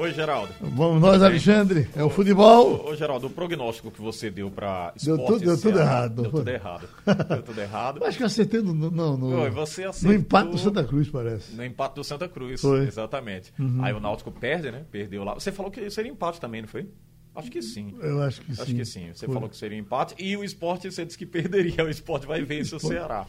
Oi, 0.00 0.14
Geraldo. 0.14 0.50
Vamos 0.62 0.98
nós, 1.02 1.22
Alexandre. 1.22 1.86
É 1.94 2.02
o 2.02 2.08
futebol. 2.08 2.86
Ô, 2.88 2.96
Geraldo, 2.96 3.26
o 3.26 3.30
prognóstico 3.30 3.90
que 3.90 4.00
você 4.00 4.30
deu 4.30 4.50
para 4.50 4.94
Deu 5.04 5.18
tudo- 5.18 5.38
deu 5.40 5.60
tudo 5.60 5.78
errado. 5.78 6.22
Deu 6.22 6.30
tudo 6.30 6.48
errado. 6.48 6.88
Deu 7.28 7.42
tudo 7.42 7.60
errado. 7.60 8.04
Acho 8.06 8.16
que 8.16 8.24
acertei 8.24 8.62
no, 8.62 8.72
no, 8.72 8.90
no, 8.90 9.16
no- 9.18 9.42
Oi, 9.42 9.50
você 9.50 9.84
no 9.84 9.90
acertou- 9.90 10.14
empate 10.16 10.50
do 10.52 10.58
Santa 10.58 10.84
Cruz, 10.84 11.10
parece. 11.10 11.54
No 11.54 11.62
empate 11.62 11.94
do 11.96 12.04
Santa 12.04 12.26
Cruz. 12.28 12.62
Foi. 12.62 12.80
Uhum. 12.80 12.86
Exatamente. 12.86 13.52
Aí 13.82 13.92
o 13.92 14.00
Náutico 14.00 14.30
perde, 14.32 14.70
né? 14.70 14.84
Perdeu 14.90 15.22
lá. 15.22 15.34
Você 15.34 15.52
falou 15.52 15.70
que 15.70 15.90
seria 15.90 16.10
empate 16.10 16.40
também, 16.40 16.62
não 16.62 16.68
foi? 16.68 16.88
Acho 17.34 17.48
que 17.50 17.62
sim. 17.62 17.94
Eu 18.02 18.20
acho 18.22 18.40
que 18.40 18.54
sim. 18.56 18.62
Acho 18.62 18.74
que 18.74 18.84
sim. 18.84 19.08
Você 19.14 19.24
Foi. 19.26 19.34
falou 19.34 19.48
que 19.48 19.56
seria 19.56 19.78
empate. 19.78 20.14
E 20.18 20.36
o 20.36 20.42
esporte, 20.42 20.90
você 20.90 21.04
disse 21.06 21.16
que 21.16 21.24
perderia. 21.24 21.84
O 21.86 21.88
esporte 21.88 22.26
vai 22.26 22.42
vencer 22.42 22.76
o 22.76 22.80
Ceará. 22.80 23.26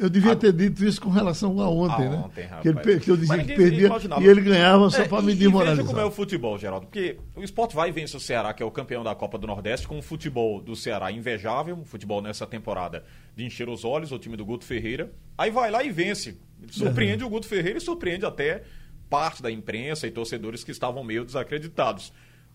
Eu 0.00 0.08
devia 0.10 0.36
ter 0.36 0.52
dito 0.52 0.84
isso 0.84 1.00
com 1.00 1.08
relação 1.08 1.58
a 1.60 1.68
ontem, 1.68 2.06
A 2.06 2.10
né? 2.10 2.16
ontem, 2.24 2.44
rapaz. 2.46 2.62
que, 2.62 2.68
ele, 2.68 3.00
que 3.00 3.10
eu 3.10 3.16
dizia 3.16 3.38
que 3.44 3.54
perdia 3.56 3.86
imaginava. 3.86 4.22
e 4.22 4.26
ele 4.26 4.40
ganhava 4.42 4.90
só 4.90 5.02
É, 5.02 5.08
para 5.08 5.22
me 5.22 5.32
e 5.32 5.34
Veja 5.34 5.44
desmoralizar. 5.46 5.86
como 5.86 5.98
é 5.98 6.04
o 6.04 6.10
futebol, 6.10 6.58
Geraldo. 6.58 6.86
Porque 6.86 7.18
o 7.34 7.42
esporte 7.42 7.74
vai 7.74 7.90
vencer 7.90 8.16
o 8.18 8.20
Ceará, 8.20 8.52
que 8.52 8.62
é 8.62 8.66
o 8.66 8.70
campeão 8.70 9.02
da 9.02 9.14
Copa 9.14 9.38
do 9.38 9.46
Nordeste, 9.46 9.88
com 9.88 9.96
um 9.98 10.02
futebol 10.02 10.60
do 10.60 10.76
Ceará 10.76 11.10
invejável, 11.10 11.74
um 11.74 11.84
futebol 11.84 12.20
nessa 12.20 12.46
temporada 12.46 13.02
de 13.34 13.44
encher 13.44 13.68
os 13.68 13.82
olhos, 13.84 14.12
o 14.12 14.18
time 14.18 14.36
do 14.36 14.44
Guto 14.44 14.64
Ferreira. 14.66 15.10
Aí 15.36 15.50
vai 15.50 15.70
lá 15.70 15.82
e 15.82 15.90
vence. 15.90 16.38
Surpreende 16.70 17.24
o 17.24 17.28
Guto 17.28 17.46
Ferreira 17.46 17.78
e 17.78 17.80
surpreende 17.80 18.26
até 18.26 18.62
parte 19.08 19.42
da 19.42 19.50
imprensa 19.50 20.06
e 20.06 20.10
torcedores 20.10 20.62
que 20.62 20.70
estavam 20.70 21.02
meio 21.02 21.24
desacreditados. 21.24 22.12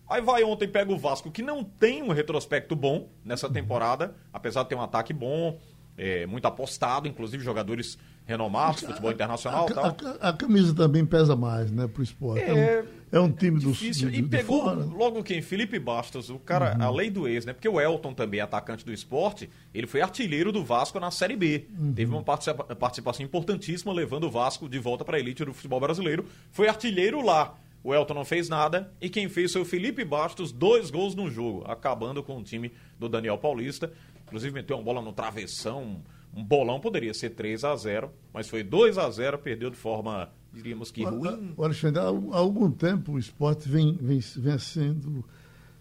Aí 0.08 0.20
vai 0.20 0.44
ontem, 0.44 0.68
pega 0.68 0.92
o 0.92 0.98
Vasco, 0.98 1.30
que 1.30 1.42
não 1.42 1.64
tem 1.64 2.02
um 2.02 2.12
retrospecto 2.12 2.76
bom 2.76 3.08
nessa 3.24 3.48
temporada, 3.48 4.14
apesar 4.32 4.62
de 4.64 4.68
ter 4.70 4.74
um 4.74 4.82
ataque 4.82 5.12
bom, 5.12 5.58
é, 5.96 6.26
muito 6.26 6.44
apostado, 6.46 7.08
inclusive 7.08 7.42
jogadores 7.42 7.96
renomados, 8.26 8.80
futebol 8.82 9.12
internacional 9.12 9.66
a, 9.66 9.70
e 9.70 9.74
tal. 9.74 9.84
a- 10.20 10.28
a 10.30 10.32
camisa 10.32 10.74
também 10.74 11.04
pesa 11.06 11.36
mais, 11.36 11.70
né, 11.70 11.86
pro 11.86 12.02
esporte. 12.02 12.42
É, 12.42 12.82
um, 13.12 13.16
é 13.18 13.20
um 13.20 13.30
time 13.30 13.60
do, 13.60 13.70
Difícil. 13.70 14.08
do, 14.10 14.14
E 14.16 14.22
de 14.22 14.28
pegou 14.28 14.62
fora. 14.64 14.76
logo 14.84 15.22
quem? 15.22 15.40
Felipe 15.42 15.78
Bastos, 15.78 16.30
o 16.30 16.38
cara, 16.38 16.74
a 16.82 16.90
lei 16.90 17.10
do 17.10 17.28
ex, 17.28 17.44
né? 17.44 17.52
Porque 17.52 17.68
o 17.68 17.78
Elton 17.80 18.12
também, 18.14 18.40
atacante 18.40 18.84
do 18.84 18.92
esporte, 18.92 19.48
ele 19.74 19.86
foi 19.86 20.00
artilheiro 20.00 20.50
do 20.50 20.64
Vasco 20.64 20.98
na 20.98 21.10
Série 21.10 21.36
B. 21.36 21.66
Teve 21.94 22.10
uma 22.12 22.22
participa- 22.22 22.64
participação 22.74 23.24
importantíssima, 23.24 23.92
levando 23.92 24.24
o 24.24 24.30
Vasco 24.30 24.68
de 24.68 24.78
volta 24.78 25.04
para 25.04 25.16
a 25.18 25.20
elite 25.20 25.44
do 25.44 25.52
futebol 25.52 25.78
brasileiro. 25.80 26.24
Foi 26.50 26.66
artilheiro 26.66 27.20
lá. 27.24 27.54
O 27.84 27.94
Elton 27.94 28.14
não 28.14 28.24
fez 28.24 28.48
nada 28.48 28.90
e 28.98 29.10
quem 29.10 29.28
fez 29.28 29.52
foi 29.52 29.60
o 29.60 29.64
Felipe 29.64 30.02
Bastos, 30.06 30.50
dois 30.50 30.90
gols 30.90 31.14
no 31.14 31.30
jogo, 31.30 31.62
acabando 31.66 32.22
com 32.22 32.38
o 32.38 32.42
time 32.42 32.72
do 32.98 33.10
Daniel 33.10 33.36
Paulista. 33.36 33.92
Inclusive 34.26 34.54
meteu 34.54 34.78
uma 34.78 34.82
bola 34.82 35.02
no 35.02 35.12
travessão, 35.12 36.02
um 36.34 36.42
bolão 36.42 36.80
poderia 36.80 37.12
ser 37.12 37.30
3 37.30 37.62
a 37.62 37.76
0 37.76 38.10
mas 38.32 38.48
foi 38.48 38.62
2 38.62 38.96
a 38.96 39.10
0 39.10 39.38
perdeu 39.38 39.68
de 39.68 39.76
forma, 39.76 40.32
diríamos 40.50 40.90
que 40.90 41.04
ruim. 41.04 41.52
O 41.56 41.62
Alexandre, 41.62 42.00
há, 42.00 42.06
há 42.06 42.38
algum 42.38 42.70
tempo 42.70 43.12
o 43.12 43.18
esporte 43.18 43.68
vem, 43.68 43.92
vem, 44.00 44.18
vem 44.18 44.58
sendo 44.58 45.22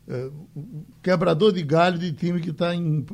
é, 0.07 0.29
o 0.55 0.83
quebrador 1.01 1.53
de 1.53 1.63
galho 1.63 1.97
de 1.97 2.11
time 2.11 2.41
que 2.41 2.49
está 2.49 2.71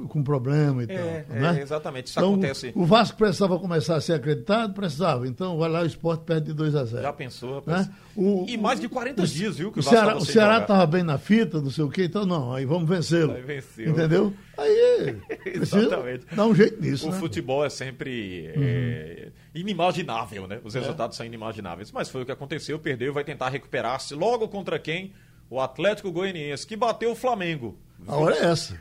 com 0.08 0.24
problema 0.24 0.82
e 0.82 0.86
É, 0.90 0.98
tal. 1.28 1.36
é, 1.38 1.40
né? 1.40 1.62
exatamente, 1.62 2.08
isso 2.08 2.20
Então, 2.20 2.32
acontece. 2.34 2.72
O 2.76 2.84
Vasco 2.86 3.16
precisava 3.18 3.60
começar 3.60 3.96
a 3.96 4.02
ser 4.02 4.14
acreditado? 4.14 4.74
Precisava. 4.74 5.28
Então 5.28 5.58
vai 5.60 5.70
lá, 5.70 5.82
o 5.82 5.86
esporte 5.86 6.24
perde 6.24 6.48
de 6.48 6.54
2 6.54 6.76
a 6.76 6.86
0 6.86 7.04
Já 7.04 7.14
pensou, 7.14 7.56
rapaz? 7.56 7.88
né? 7.88 7.94
O- 8.16 8.44
e 8.48 8.58
mais 8.58 8.80
de 8.80 8.90
40 8.90 9.26
dias, 9.28 9.58
viu? 9.58 9.72
Que 9.72 9.78
o 9.78 9.82
o 9.82 9.84
Ceará 10.26 10.58
o 10.60 10.62
estava 10.62 10.86
bem 10.88 11.04
na 11.04 11.18
fita, 11.20 11.62
não 11.62 11.70
sei 11.70 11.84
o 11.84 11.90
quê, 11.90 12.06
então 12.06 12.26
não, 12.26 12.54
aí 12.54 12.66
vamos 12.66 12.90
vencê-lo. 12.90 13.34
Aí 13.34 13.42
venceu. 13.44 13.90
Entendeu? 13.92 14.34
Aí 14.58 15.16
Exatamente. 15.46 16.26
dar 16.36 16.46
um 16.48 16.56
jeito 16.56 16.82
nisso. 16.82 17.08
O 17.08 17.12
né? 17.12 17.20
futebol 17.20 17.64
é 17.64 17.70
sempre 17.70 18.48
é, 18.56 19.30
inimaginável, 19.54 20.48
né? 20.48 20.60
Os 20.64 20.74
resultados 20.74 21.16
são 21.16 21.26
inimagináveis. 21.26 21.92
Mas 21.92 22.10
foi 22.10 22.24
o 22.24 22.26
que 22.26 22.32
aconteceu, 22.32 22.80
perdeu 22.80 23.14
vai 23.14 23.24
tentar 23.24 23.50
recuperar-se 23.50 24.14
logo 24.16 24.48
contra 24.48 24.78
quem? 24.80 25.14
O 25.50 25.60
Atlético 25.60 26.12
Goianiense, 26.12 26.66
que 26.68 26.76
bateu 26.76 27.12
o 27.12 27.16
Flamengo. 27.16 27.78
A 28.08 28.16
hora 28.16 28.36
é 28.36 28.46
essa. 28.46 28.80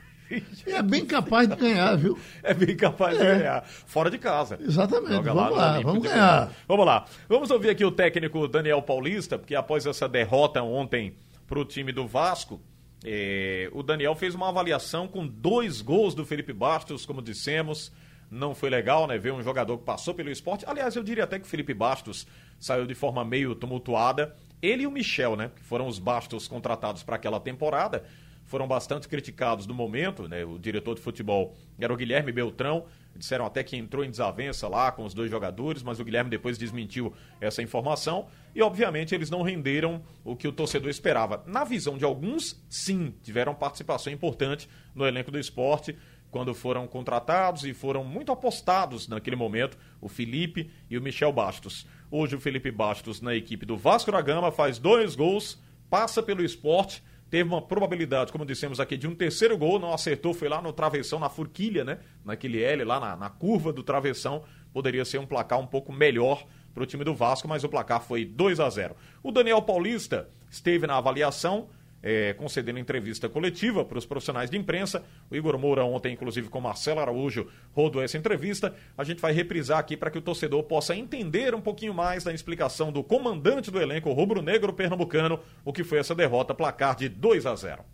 E 0.66 0.70
é 0.72 0.82
bem 0.82 1.06
capaz 1.06 1.48
de 1.48 1.56
ganhar, 1.56 1.96
viu? 1.96 2.18
É 2.42 2.52
bem 2.52 2.76
capaz 2.76 3.16
de 3.16 3.24
É. 3.24 3.38
ganhar. 3.38 3.64
Fora 3.64 4.10
de 4.10 4.18
casa. 4.18 4.58
Exatamente. 4.60 5.14
Joga 5.14 5.32
Vamos 5.32 5.56
lá, 5.56 5.66
Olímpico 5.70 5.88
vamos 5.88 6.02
de 6.02 6.08
ganhar. 6.10 6.52
Vamos 6.68 6.84
lá. 6.86 7.04
Vamos 7.28 7.50
ouvir 7.50 7.70
aqui 7.70 7.82
o 7.84 7.90
técnico 7.90 8.46
Daniel 8.46 8.82
Paulista, 8.82 9.38
porque 9.38 9.54
após 9.54 9.86
essa 9.86 10.06
derrota 10.06 10.62
ontem 10.62 11.14
para 11.46 11.58
o 11.58 11.64
time 11.64 11.92
do 11.92 12.06
Vasco, 12.06 12.60
eh, 13.02 13.70
o 13.72 13.82
Daniel 13.82 14.14
fez 14.14 14.34
uma 14.34 14.50
avaliação 14.50 15.08
com 15.08 15.26
dois 15.26 15.80
gols 15.80 16.14
do 16.14 16.26
Felipe 16.26 16.52
Bastos, 16.52 17.06
como 17.06 17.22
dissemos. 17.22 17.90
Não 18.30 18.54
foi 18.54 18.68
legal, 18.68 19.06
né? 19.06 19.16
Ver 19.16 19.32
um 19.32 19.42
jogador 19.42 19.78
que 19.78 19.84
passou 19.84 20.12
pelo 20.12 20.30
esporte. 20.30 20.62
Aliás, 20.68 20.94
eu 20.94 21.02
diria 21.02 21.24
até 21.24 21.38
que 21.38 21.46
o 21.46 21.48
Felipe 21.48 21.72
Bastos 21.72 22.26
saiu 22.60 22.84
de 22.84 22.94
forma 22.94 23.24
meio 23.24 23.54
tumultuada. 23.54 24.36
Ele 24.60 24.82
e 24.82 24.86
o 24.86 24.90
Michel, 24.90 25.36
né? 25.36 25.50
Que 25.54 25.62
foram 25.62 25.86
os 25.86 25.98
Bastos 25.98 26.48
contratados 26.48 27.02
para 27.02 27.16
aquela 27.16 27.40
temporada 27.40 28.04
foram 28.48 28.66
bastante 28.66 29.06
criticados 29.06 29.66
no 29.66 29.74
momento, 29.74 30.26
né? 30.26 30.42
O 30.42 30.58
diretor 30.58 30.94
de 30.94 31.02
futebol 31.02 31.54
era 31.78 31.92
o 31.92 31.96
Guilherme 31.96 32.32
Beltrão, 32.32 32.86
disseram 33.14 33.44
até 33.44 33.62
que 33.62 33.76
entrou 33.76 34.04
em 34.04 34.10
desavença 34.10 34.66
lá 34.66 34.90
com 34.90 35.04
os 35.04 35.12
dois 35.12 35.30
jogadores, 35.30 35.82
mas 35.82 36.00
o 36.00 36.04
Guilherme 36.04 36.30
depois 36.30 36.56
desmentiu 36.56 37.12
essa 37.40 37.62
informação 37.62 38.26
e 38.54 38.62
obviamente 38.62 39.14
eles 39.14 39.28
não 39.28 39.42
renderam 39.42 40.02
o 40.24 40.34
que 40.34 40.48
o 40.48 40.52
torcedor 40.52 40.88
esperava. 40.88 41.44
Na 41.46 41.62
visão 41.62 41.98
de 41.98 42.04
alguns, 42.06 42.58
sim, 42.70 43.14
tiveram 43.22 43.54
participação 43.54 44.10
importante 44.10 44.66
no 44.94 45.06
elenco 45.06 45.30
do 45.30 45.38
esporte 45.38 45.94
quando 46.30 46.54
foram 46.54 46.86
contratados 46.86 47.64
e 47.64 47.72
foram 47.72 48.04
muito 48.04 48.30
apostados 48.30 49.08
naquele 49.08 49.36
momento, 49.36 49.78
o 50.00 50.08
Felipe 50.08 50.70
e 50.90 50.98
o 50.98 51.02
Michel 51.02 51.32
Bastos. 51.32 51.86
Hoje 52.10 52.36
o 52.36 52.40
Felipe 52.40 52.70
Bastos 52.70 53.20
na 53.20 53.34
equipe 53.34 53.64
do 53.64 53.76
Vasco 53.76 54.12
da 54.12 54.20
Gama 54.20 54.50
faz 54.50 54.78
dois 54.78 55.14
gols, 55.14 55.62
passa 55.90 56.22
pelo 56.22 56.44
esporte, 56.44 57.02
teve 57.30 57.48
uma 57.48 57.62
probabilidade, 57.62 58.32
como 58.32 58.44
dissemos 58.44 58.80
aqui, 58.80 58.96
de 58.96 59.06
um 59.06 59.14
terceiro 59.14 59.56
gol, 59.56 59.78
não 59.78 59.92
acertou, 59.92 60.32
foi 60.32 60.48
lá 60.48 60.60
no 60.60 60.72
travessão, 60.72 61.18
na 61.18 61.28
forquilha, 61.28 61.84
né? 61.84 61.98
Naquele 62.24 62.62
L, 62.62 62.84
lá 62.84 62.98
na, 62.98 63.16
na 63.16 63.30
curva 63.30 63.72
do 63.72 63.82
travessão, 63.82 64.42
poderia 64.72 65.04
ser 65.04 65.18
um 65.18 65.26
placar 65.26 65.58
um 65.58 65.66
pouco 65.66 65.92
melhor 65.92 66.44
para 66.74 66.82
o 66.82 66.86
time 66.86 67.04
do 67.04 67.14
Vasco, 67.14 67.48
mas 67.48 67.64
o 67.64 67.68
placar 67.68 68.00
foi 68.00 68.24
2 68.24 68.60
a 68.60 68.70
0 68.70 68.94
O 69.22 69.32
Daniel 69.32 69.60
Paulista 69.62 70.28
esteve 70.50 70.86
na 70.86 70.96
avaliação, 70.96 71.68
é, 72.02 72.32
concedendo 72.34 72.78
entrevista 72.78 73.28
coletiva 73.28 73.84
para 73.84 73.98
os 73.98 74.06
profissionais 74.06 74.50
de 74.50 74.56
imprensa. 74.56 75.04
O 75.30 75.36
Igor 75.36 75.58
Moura, 75.58 75.84
ontem, 75.84 76.12
inclusive, 76.12 76.48
com 76.48 76.60
Marcelo 76.60 77.00
Araújo, 77.00 77.48
rodou 77.72 78.02
essa 78.02 78.16
entrevista. 78.16 78.74
A 78.96 79.04
gente 79.04 79.20
vai 79.20 79.32
reprisar 79.32 79.78
aqui 79.78 79.96
para 79.96 80.10
que 80.10 80.18
o 80.18 80.22
torcedor 80.22 80.62
possa 80.64 80.94
entender 80.94 81.54
um 81.54 81.60
pouquinho 81.60 81.94
mais 81.94 82.24
da 82.24 82.32
explicação 82.32 82.92
do 82.92 83.02
comandante 83.02 83.70
do 83.70 83.80
elenco 83.80 84.12
rubro-negro 84.12 84.72
pernambucano, 84.72 85.40
o 85.64 85.72
que 85.72 85.84
foi 85.84 85.98
essa 85.98 86.14
derrota, 86.14 86.54
placar 86.54 86.96
de 86.96 87.08
2 87.08 87.46
a 87.46 87.54
0 87.54 87.84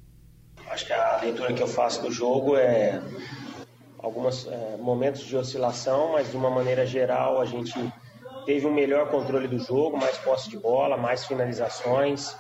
Acho 0.71 0.87
que 0.87 0.93
a 0.93 1.21
leitura 1.21 1.53
que 1.53 1.63
eu 1.63 1.67
faço 1.67 2.03
do 2.03 2.11
jogo 2.11 2.57
é 2.57 3.01
alguns 3.99 4.49
momentos 4.81 5.23
de 5.23 5.37
oscilação, 5.37 6.13
mas 6.13 6.31
de 6.31 6.37
uma 6.37 6.51
maneira 6.51 6.87
geral 6.87 7.41
a 7.41 7.45
gente 7.45 7.75
teve 8.45 8.67
um 8.67 8.73
melhor 8.73 9.09
controle 9.09 9.49
do 9.49 9.59
jogo, 9.59 9.97
mais 9.97 10.19
posse 10.19 10.51
de 10.51 10.59
bola, 10.59 10.97
mais 10.97 11.25
finalizações, 11.25 12.37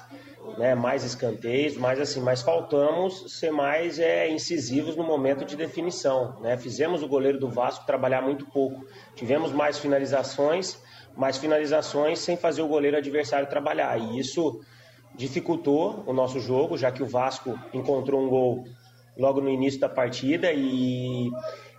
né, 0.58 0.74
mais 0.74 1.04
escanteios, 1.04 1.76
mas 1.76 2.00
assim, 2.00 2.20
mas 2.20 2.42
faltamos 2.42 3.38
ser 3.38 3.50
mais 3.50 3.98
é, 3.98 4.28
incisivos 4.28 4.96
no 4.96 5.02
momento 5.02 5.44
de 5.44 5.56
definição, 5.56 6.38
né? 6.40 6.56
Fizemos 6.56 7.02
o 7.02 7.08
goleiro 7.08 7.38
do 7.38 7.48
Vasco 7.48 7.86
trabalhar 7.86 8.22
muito 8.22 8.46
pouco, 8.46 8.86
tivemos 9.14 9.52
mais 9.52 9.78
finalizações, 9.78 10.78
mais 11.16 11.38
finalizações 11.38 12.18
sem 12.18 12.36
fazer 12.36 12.62
o 12.62 12.68
goleiro 12.68 12.96
adversário 12.96 13.48
trabalhar 13.48 13.98
e 13.98 14.18
isso 14.18 14.60
dificultou 15.14 16.02
o 16.06 16.12
nosso 16.12 16.40
jogo, 16.40 16.76
já 16.76 16.90
que 16.90 17.02
o 17.02 17.06
Vasco 17.06 17.58
encontrou 17.72 18.20
um 18.20 18.28
gol 18.28 18.64
logo 19.16 19.40
no 19.40 19.48
início 19.48 19.80
da 19.80 19.88
partida 19.88 20.52
e, 20.52 21.30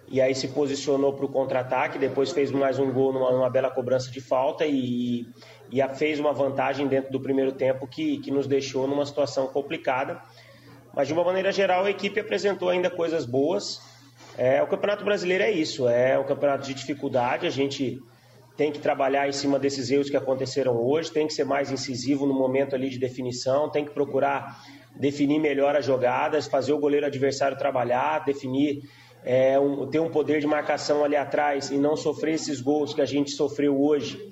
e 0.07 0.21
aí 0.21 0.35
se 0.35 0.49
posicionou 0.49 1.13
para 1.13 1.25
o 1.25 1.29
contra-ataque, 1.29 1.97
depois 1.97 2.31
fez 2.31 2.51
mais 2.51 2.77
um 2.77 2.91
gol 2.91 3.11
numa, 3.11 3.31
numa, 3.31 3.49
bela 3.49 3.71
cobrança 3.71 4.11
de 4.11 4.21
falta 4.21 4.65
e, 4.65 5.25
e 5.71 5.81
a, 5.81 5.89
fez 5.89 6.19
uma 6.19 6.31
vantagem 6.31 6.87
dentro 6.87 7.11
do 7.11 7.19
primeiro 7.19 7.51
tempo 7.51 7.87
que, 7.87 8.19
que 8.19 8.31
nos 8.31 8.47
deixou 8.47 8.87
numa 8.87 9.05
situação 9.05 9.47
complicada. 9.47 10.21
Mas 10.95 11.07
de 11.07 11.13
uma 11.13 11.23
maneira 11.23 11.51
geral 11.51 11.85
a 11.85 11.89
equipe 11.89 12.19
apresentou 12.19 12.69
ainda 12.69 12.89
coisas 12.89 13.25
boas. 13.25 13.81
É, 14.37 14.61
o 14.61 14.67
Campeonato 14.67 15.03
Brasileiro 15.03 15.43
é 15.43 15.51
isso, 15.51 15.87
é 15.87 16.17
um 16.19 16.23
campeonato 16.23 16.65
de 16.65 16.73
dificuldade, 16.73 17.47
a 17.47 17.49
gente 17.49 18.01
tem 18.57 18.71
que 18.71 18.79
trabalhar 18.79 19.27
em 19.27 19.31
cima 19.31 19.59
desses 19.59 19.91
erros 19.91 20.09
que 20.09 20.15
aconteceram 20.15 20.75
hoje, 20.77 21.11
tem 21.11 21.27
que 21.27 21.33
ser 21.33 21.45
mais 21.45 21.71
incisivo 21.71 22.25
no 22.25 22.33
momento 22.33 22.75
ali 22.75 22.89
de 22.89 22.97
definição, 22.97 23.69
tem 23.69 23.83
que 23.83 23.91
procurar 23.91 24.61
definir 24.97 25.39
melhor 25.39 25.75
as 25.75 25.85
jogadas, 25.85 26.47
fazer 26.47 26.71
o 26.73 26.79
goleiro 26.79 27.05
adversário 27.05 27.57
trabalhar, 27.57 28.23
definir, 28.23 28.83
é, 29.25 29.59
um, 29.59 29.87
ter 29.87 29.99
um 29.99 30.09
poder 30.09 30.39
de 30.39 30.45
marcação 30.45 31.03
ali 31.03 31.15
atrás 31.15 31.71
e 31.71 31.77
não 31.77 31.97
sofrer 31.97 32.35
esses 32.35 32.61
gols 32.61 32.93
que 32.93 33.01
a 33.01 33.05
gente 33.05 33.31
sofreu 33.31 33.81
hoje, 33.81 34.31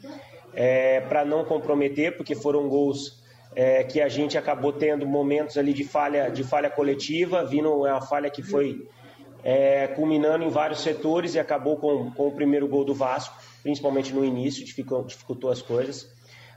é, 0.54 1.02
para 1.02 1.26
não 1.26 1.44
comprometer, 1.44 2.16
porque 2.16 2.36
foram 2.36 2.70
gols 2.70 3.20
é, 3.56 3.84
que 3.84 4.00
a 4.00 4.08
gente 4.08 4.38
acabou 4.38 4.72
tendo 4.72 5.08
momentos 5.08 5.58
ali 5.58 5.74
de 5.74 5.84
falha, 5.84 6.30
de 6.30 6.44
falha 6.44 6.70
coletiva, 6.70 7.44
vindo 7.44 7.88
é 7.88 7.92
uma 7.92 8.02
falha 8.02 8.30
que 8.30 8.44
foi 8.44 8.88
é, 9.44 9.88
culminando 9.88 10.44
em 10.44 10.50
vários 10.50 10.82
setores 10.82 11.34
e 11.34 11.40
acabou 11.40 11.78
com, 11.78 12.12
com 12.12 12.28
o 12.28 12.32
primeiro 12.32 12.68
gol 12.68 12.86
do 12.86 12.94
Vasco, 12.94 13.36
principalmente 13.64 14.14
no 14.14 14.24
início, 14.24 14.64
dificultou, 14.64 15.06
dificultou 15.06 15.52
as 15.52 15.62
coisas. 15.62 16.08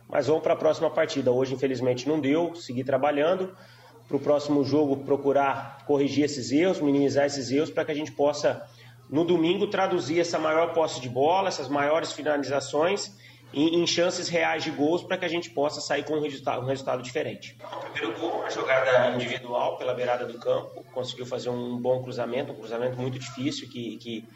Mas 0.08 0.26
vamos 0.26 0.42
para 0.42 0.52
a 0.52 0.56
próxima 0.56 0.90
partida. 0.90 1.32
Hoje, 1.32 1.54
infelizmente, 1.54 2.06
não 2.06 2.20
deu, 2.20 2.54
seguir 2.54 2.84
trabalhando. 2.84 3.56
Para 4.08 4.16
o 4.16 4.20
próximo 4.20 4.64
jogo, 4.64 4.98
procurar 4.98 5.84
corrigir 5.86 6.24
esses 6.24 6.52
erros, 6.52 6.80
minimizar 6.80 7.26
esses 7.26 7.50
erros, 7.50 7.70
para 7.70 7.84
que 7.84 7.92
a 7.92 7.94
gente 7.94 8.12
possa, 8.12 8.64
no 9.10 9.24
domingo, 9.24 9.66
traduzir 9.66 10.20
essa 10.20 10.38
maior 10.38 10.72
posse 10.72 11.00
de 11.00 11.08
bola, 11.08 11.48
essas 11.48 11.68
maiores 11.68 12.12
finalizações 12.12 13.10
em, 13.52 13.82
em 13.82 13.86
chances 13.86 14.28
reais 14.28 14.62
de 14.62 14.70
gols, 14.70 15.02
para 15.02 15.16
que 15.16 15.24
a 15.24 15.28
gente 15.28 15.50
possa 15.50 15.80
sair 15.80 16.04
com 16.04 16.14
um 16.14 16.20
resultado, 16.20 16.62
um 16.62 16.66
resultado 16.66 17.02
diferente. 17.02 17.56
O 17.60 17.90
primeiro 17.90 18.20
gol, 18.20 18.40
uma 18.40 18.50
jogada 18.50 19.14
individual 19.14 19.78
pela 19.78 19.94
beirada 19.94 20.26
do 20.26 20.38
campo, 20.38 20.84
conseguiu 20.92 21.26
fazer 21.26 21.48
um 21.48 21.78
bom 21.78 22.02
cruzamento, 22.02 22.52
um 22.52 22.56
cruzamento 22.56 22.96
muito 22.96 23.18
difícil 23.18 23.68
que, 23.68 23.96
que 23.96 24.28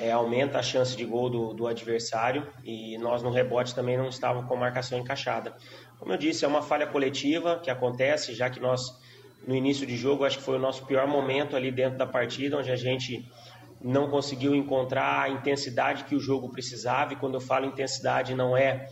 é, 0.00 0.10
aumenta 0.10 0.58
a 0.58 0.62
chance 0.62 0.96
de 0.96 1.04
gol 1.04 1.28
do, 1.28 1.52
do, 1.52 1.66
adversário 1.66 2.46
e 2.64 2.96
nós 2.98 3.22
no 3.22 3.30
rebote 3.30 3.74
também 3.74 3.96
não 3.96 4.08
estávamos 4.08 4.48
com 4.48 4.56
marcação 4.56 4.98
encaixada. 4.98 5.54
Como 5.98 6.12
eu 6.12 6.16
disse, 6.16 6.44
é 6.44 6.48
uma 6.48 6.62
falha 6.62 6.86
coletiva 6.86 7.60
que 7.62 7.70
acontece, 7.70 8.34
já 8.34 8.48
que 8.48 8.60
nós 8.60 8.98
no 9.46 9.54
início 9.54 9.86
de 9.86 9.96
jogo 9.96 10.24
acho 10.24 10.38
que 10.38 10.44
foi 10.44 10.56
o 10.56 10.60
nosso 10.60 10.86
pior 10.86 11.06
momento 11.06 11.56
ali 11.56 11.70
dentro 11.70 11.98
da 11.98 12.06
partida, 12.06 12.56
onde 12.56 12.70
a 12.70 12.76
gente 12.76 13.28
não 13.80 14.08
conseguiu 14.08 14.54
encontrar 14.54 15.22
a 15.22 15.28
intensidade 15.28 16.04
que 16.04 16.14
o 16.14 16.20
jogo 16.20 16.48
precisava. 16.50 17.12
E 17.12 17.16
quando 17.16 17.34
eu 17.34 17.40
falo 17.40 17.66
intensidade, 17.66 18.34
não 18.34 18.56
é, 18.56 18.88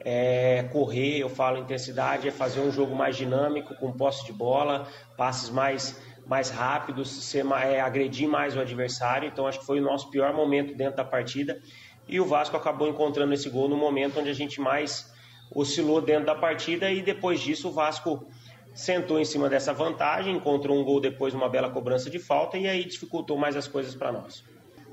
é 0.00 0.64
correr, 0.72 1.18
eu 1.18 1.28
falo 1.28 1.58
intensidade, 1.58 2.26
é 2.26 2.30
fazer 2.32 2.60
um 2.60 2.72
jogo 2.72 2.94
mais 2.94 3.16
dinâmico, 3.16 3.74
com 3.76 3.92
posse 3.92 4.26
de 4.26 4.32
bola, 4.32 4.88
passes 5.16 5.48
mais 5.50 6.00
mais 6.24 6.50
rápidos, 6.50 7.10
ser, 7.10 7.44
é, 7.46 7.80
agredir 7.80 8.28
mais 8.28 8.56
o 8.56 8.60
adversário. 8.60 9.28
Então 9.28 9.46
acho 9.46 9.60
que 9.60 9.66
foi 9.66 9.80
o 9.80 9.82
nosso 9.82 10.08
pior 10.08 10.32
momento 10.32 10.74
dentro 10.74 10.96
da 10.96 11.04
partida. 11.04 11.60
E 12.08 12.20
o 12.20 12.24
Vasco 12.24 12.56
acabou 12.56 12.88
encontrando 12.88 13.34
esse 13.34 13.48
gol 13.50 13.68
no 13.68 13.76
momento 13.76 14.20
onde 14.20 14.30
a 14.30 14.34
gente 14.34 14.60
mais 14.60 15.12
oscilou 15.54 16.00
dentro 16.00 16.26
da 16.26 16.34
partida 16.34 16.90
e 16.90 17.02
depois 17.02 17.40
disso 17.40 17.68
o 17.68 17.72
Vasco 17.72 18.26
sentou 18.74 19.18
em 19.20 19.24
cima 19.24 19.48
dessa 19.48 19.72
vantagem, 19.72 20.36
encontrou 20.36 20.78
um 20.78 20.84
gol 20.84 21.00
depois, 21.00 21.34
uma 21.34 21.48
bela 21.48 21.70
cobrança 21.70 22.08
de 22.08 22.18
falta 22.18 22.56
e 22.56 22.66
aí 22.66 22.84
dificultou 22.84 23.36
mais 23.36 23.56
as 23.56 23.68
coisas 23.68 23.94
para 23.94 24.12
nós. 24.12 24.42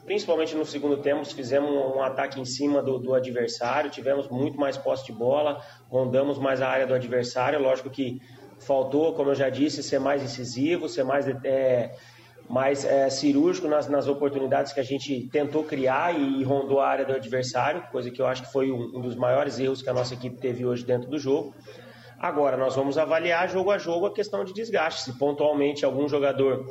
Principalmente 0.05 0.55
no 0.55 0.65
segundo 0.65 0.97
tempo, 0.97 1.23
fizemos 1.25 1.69
um 1.69 2.01
ataque 2.01 2.39
em 2.39 2.45
cima 2.45 2.81
do, 2.81 2.97
do, 2.97 3.13
adversário, 3.13 3.91
tivemos 3.91 4.27
muito 4.27 4.59
mais 4.59 4.75
posse 4.75 5.05
de 5.05 5.11
bola, 5.11 5.61
rondamos 5.87 6.39
mais 6.39 6.61
a 6.61 6.67
área 6.67 6.87
do 6.87 6.95
adversário. 6.95 7.61
Lógico 7.61 7.91
que 7.91 8.19
faltou, 8.57 9.13
como 9.13 9.29
eu 9.29 9.35
já 9.35 9.49
disse, 9.49 9.83
ser 9.83 9.99
mais 9.99 10.23
incisivo, 10.23 10.89
ser 10.89 11.03
mais, 11.03 11.27
é, 11.27 11.95
mais 12.49 12.83
é, 12.85 13.07
cirúrgico 13.09 13.67
nas, 13.67 13.87
nas, 13.87 14.07
oportunidades 14.07 14.73
que 14.73 14.79
a 14.79 14.83
gente 14.83 15.29
tentou 15.31 15.63
criar 15.63 16.19
e, 16.19 16.41
e, 16.41 16.43
rondou 16.43 16.79
a 16.79 16.87
área 16.87 17.05
do 17.05 17.13
adversário, 17.13 17.83
coisa 17.91 18.09
que 18.09 18.19
eu 18.19 18.25
acho 18.25 18.41
que 18.41 18.51
foi 18.51 18.71
um, 18.71 18.97
um 18.97 19.01
dos 19.01 19.15
maiores 19.15 19.59
erros 19.59 19.83
que 19.83 19.89
a 19.89 19.93
nossa 19.93 20.15
equipe 20.15 20.37
teve 20.37 20.65
hoje 20.65 20.83
dentro 20.83 21.07
do 21.07 21.19
jogo. 21.19 21.53
Agora, 22.19 22.57
nós 22.57 22.75
vamos 22.75 22.97
avaliar 22.97 23.49
jogo 23.49 23.71
a 23.71 23.77
jogo 23.77 24.07
a 24.07 24.13
questão 24.13 24.43
de 24.43 24.53
desgaste. 24.53 25.03
Se 25.03 25.13
pontualmente 25.17 25.85
algum 25.85 26.07
jogador 26.07 26.65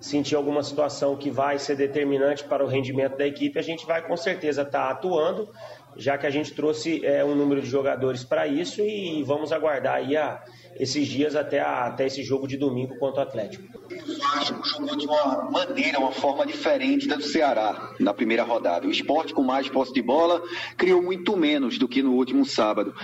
sentir 0.00 0.34
alguma 0.34 0.62
situação 0.62 1.16
que 1.16 1.30
vai 1.30 1.58
ser 1.58 1.76
determinante 1.76 2.44
para 2.44 2.64
o 2.64 2.66
rendimento 2.66 3.16
da 3.16 3.26
equipe, 3.26 3.58
a 3.58 3.62
gente 3.62 3.86
vai 3.86 4.06
com 4.06 4.16
certeza 4.16 4.62
estar 4.62 4.86
tá 4.86 4.90
atuando, 4.90 5.48
já 5.96 6.18
que 6.18 6.26
a 6.26 6.30
gente 6.30 6.52
trouxe 6.52 7.04
é, 7.04 7.24
um 7.24 7.34
número 7.34 7.60
de 7.62 7.68
jogadores 7.68 8.24
para 8.24 8.46
isso 8.46 8.82
e 8.82 9.22
vamos 9.22 9.52
aguardar 9.52 9.96
aí 9.96 10.16
a, 10.16 10.42
esses 10.76 11.06
dias 11.06 11.36
até, 11.36 11.60
a, 11.60 11.86
até 11.86 12.06
esse 12.06 12.22
jogo 12.22 12.46
de 12.46 12.56
domingo 12.56 12.98
contra 12.98 13.20
o 13.20 13.22
Atlético. 13.22 13.64
O 13.74 14.18
Vasco 14.18 14.68
jogou 14.68 14.96
de 14.96 15.06
uma 15.06 15.50
maneira, 15.50 15.98
uma 15.98 16.12
forma 16.12 16.46
diferente 16.46 17.06
da 17.06 17.16
do 17.16 17.22
Ceará 17.22 17.94
na 18.00 18.12
primeira 18.12 18.42
rodada. 18.42 18.86
O 18.86 18.90
esporte 18.90 19.32
com 19.32 19.42
mais 19.42 19.68
posse 19.68 19.92
de 19.92 20.02
bola 20.02 20.42
criou 20.76 21.02
muito 21.02 21.36
menos 21.36 21.78
do 21.78 21.88
que 21.88 22.02
no 22.02 22.12
último 22.14 22.44
sábado. 22.44 22.94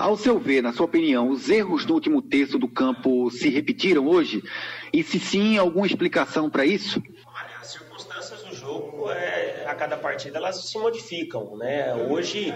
Ao 0.00 0.16
seu 0.16 0.38
ver, 0.38 0.62
na 0.62 0.72
sua 0.72 0.86
opinião, 0.86 1.28
os 1.28 1.50
erros 1.50 1.84
do 1.84 1.92
último 1.92 2.22
terço 2.22 2.58
do 2.58 2.66
campo 2.66 3.30
se 3.30 3.50
repetiram 3.50 4.08
hoje? 4.08 4.42
E 4.90 5.02
se 5.02 5.20
sim, 5.20 5.58
alguma 5.58 5.86
explicação 5.86 6.48
para 6.48 6.64
isso? 6.64 7.02
Olha, 7.26 7.60
as 7.60 7.66
circunstâncias 7.66 8.42
do 8.44 8.54
jogo, 8.54 9.10
é, 9.10 9.66
a 9.66 9.74
cada 9.74 9.98
partida, 9.98 10.38
elas 10.38 10.64
se 10.70 10.78
modificam. 10.78 11.54
Né? 11.58 11.94
Hoje 11.94 12.54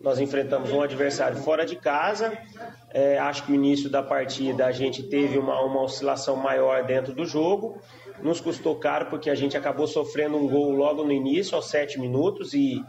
nós 0.00 0.18
enfrentamos 0.18 0.72
um 0.72 0.82
adversário 0.82 1.36
fora 1.36 1.64
de 1.64 1.76
casa. 1.76 2.36
É, 2.92 3.20
acho 3.20 3.44
que 3.44 3.50
no 3.50 3.54
início 3.54 3.88
da 3.88 4.02
partida 4.02 4.66
a 4.66 4.72
gente 4.72 5.04
teve 5.04 5.38
uma, 5.38 5.60
uma 5.60 5.82
oscilação 5.82 6.34
maior 6.34 6.82
dentro 6.82 7.14
do 7.14 7.24
jogo. 7.24 7.80
Nos 8.20 8.40
custou 8.40 8.74
caro 8.74 9.06
porque 9.06 9.30
a 9.30 9.36
gente 9.36 9.56
acabou 9.56 9.86
sofrendo 9.86 10.36
um 10.36 10.48
gol 10.48 10.72
logo 10.72 11.04
no 11.04 11.12
início, 11.12 11.54
aos 11.54 11.66
sete 11.66 12.00
minutos, 12.00 12.52
e, 12.52 12.84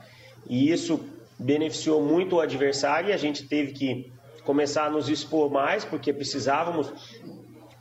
e 0.49 0.71
isso 0.71 0.99
beneficiou 1.41 2.01
muito 2.01 2.35
o 2.35 2.39
adversário 2.39 3.09
e 3.09 3.13
a 3.13 3.17
gente 3.17 3.47
teve 3.47 3.73
que 3.73 4.13
começar 4.43 4.85
a 4.85 4.89
nos 4.89 5.09
expor 5.09 5.49
mais 5.49 5.83
porque 5.83 6.13
precisávamos 6.13 6.91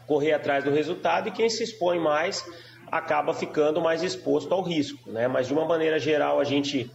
correr 0.06 0.32
atrás 0.32 0.64
do 0.64 0.70
resultado 0.70 1.28
e 1.28 1.32
quem 1.32 1.48
se 1.48 1.62
expõe 1.62 1.98
mais 1.98 2.44
acaba 2.90 3.32
ficando 3.32 3.80
mais 3.80 4.02
exposto 4.02 4.52
ao 4.52 4.62
risco, 4.62 5.10
né? 5.10 5.28
Mas 5.28 5.46
de 5.46 5.52
uma 5.52 5.64
maneira 5.64 5.98
geral 5.98 6.40
a 6.40 6.44
gente 6.44 6.90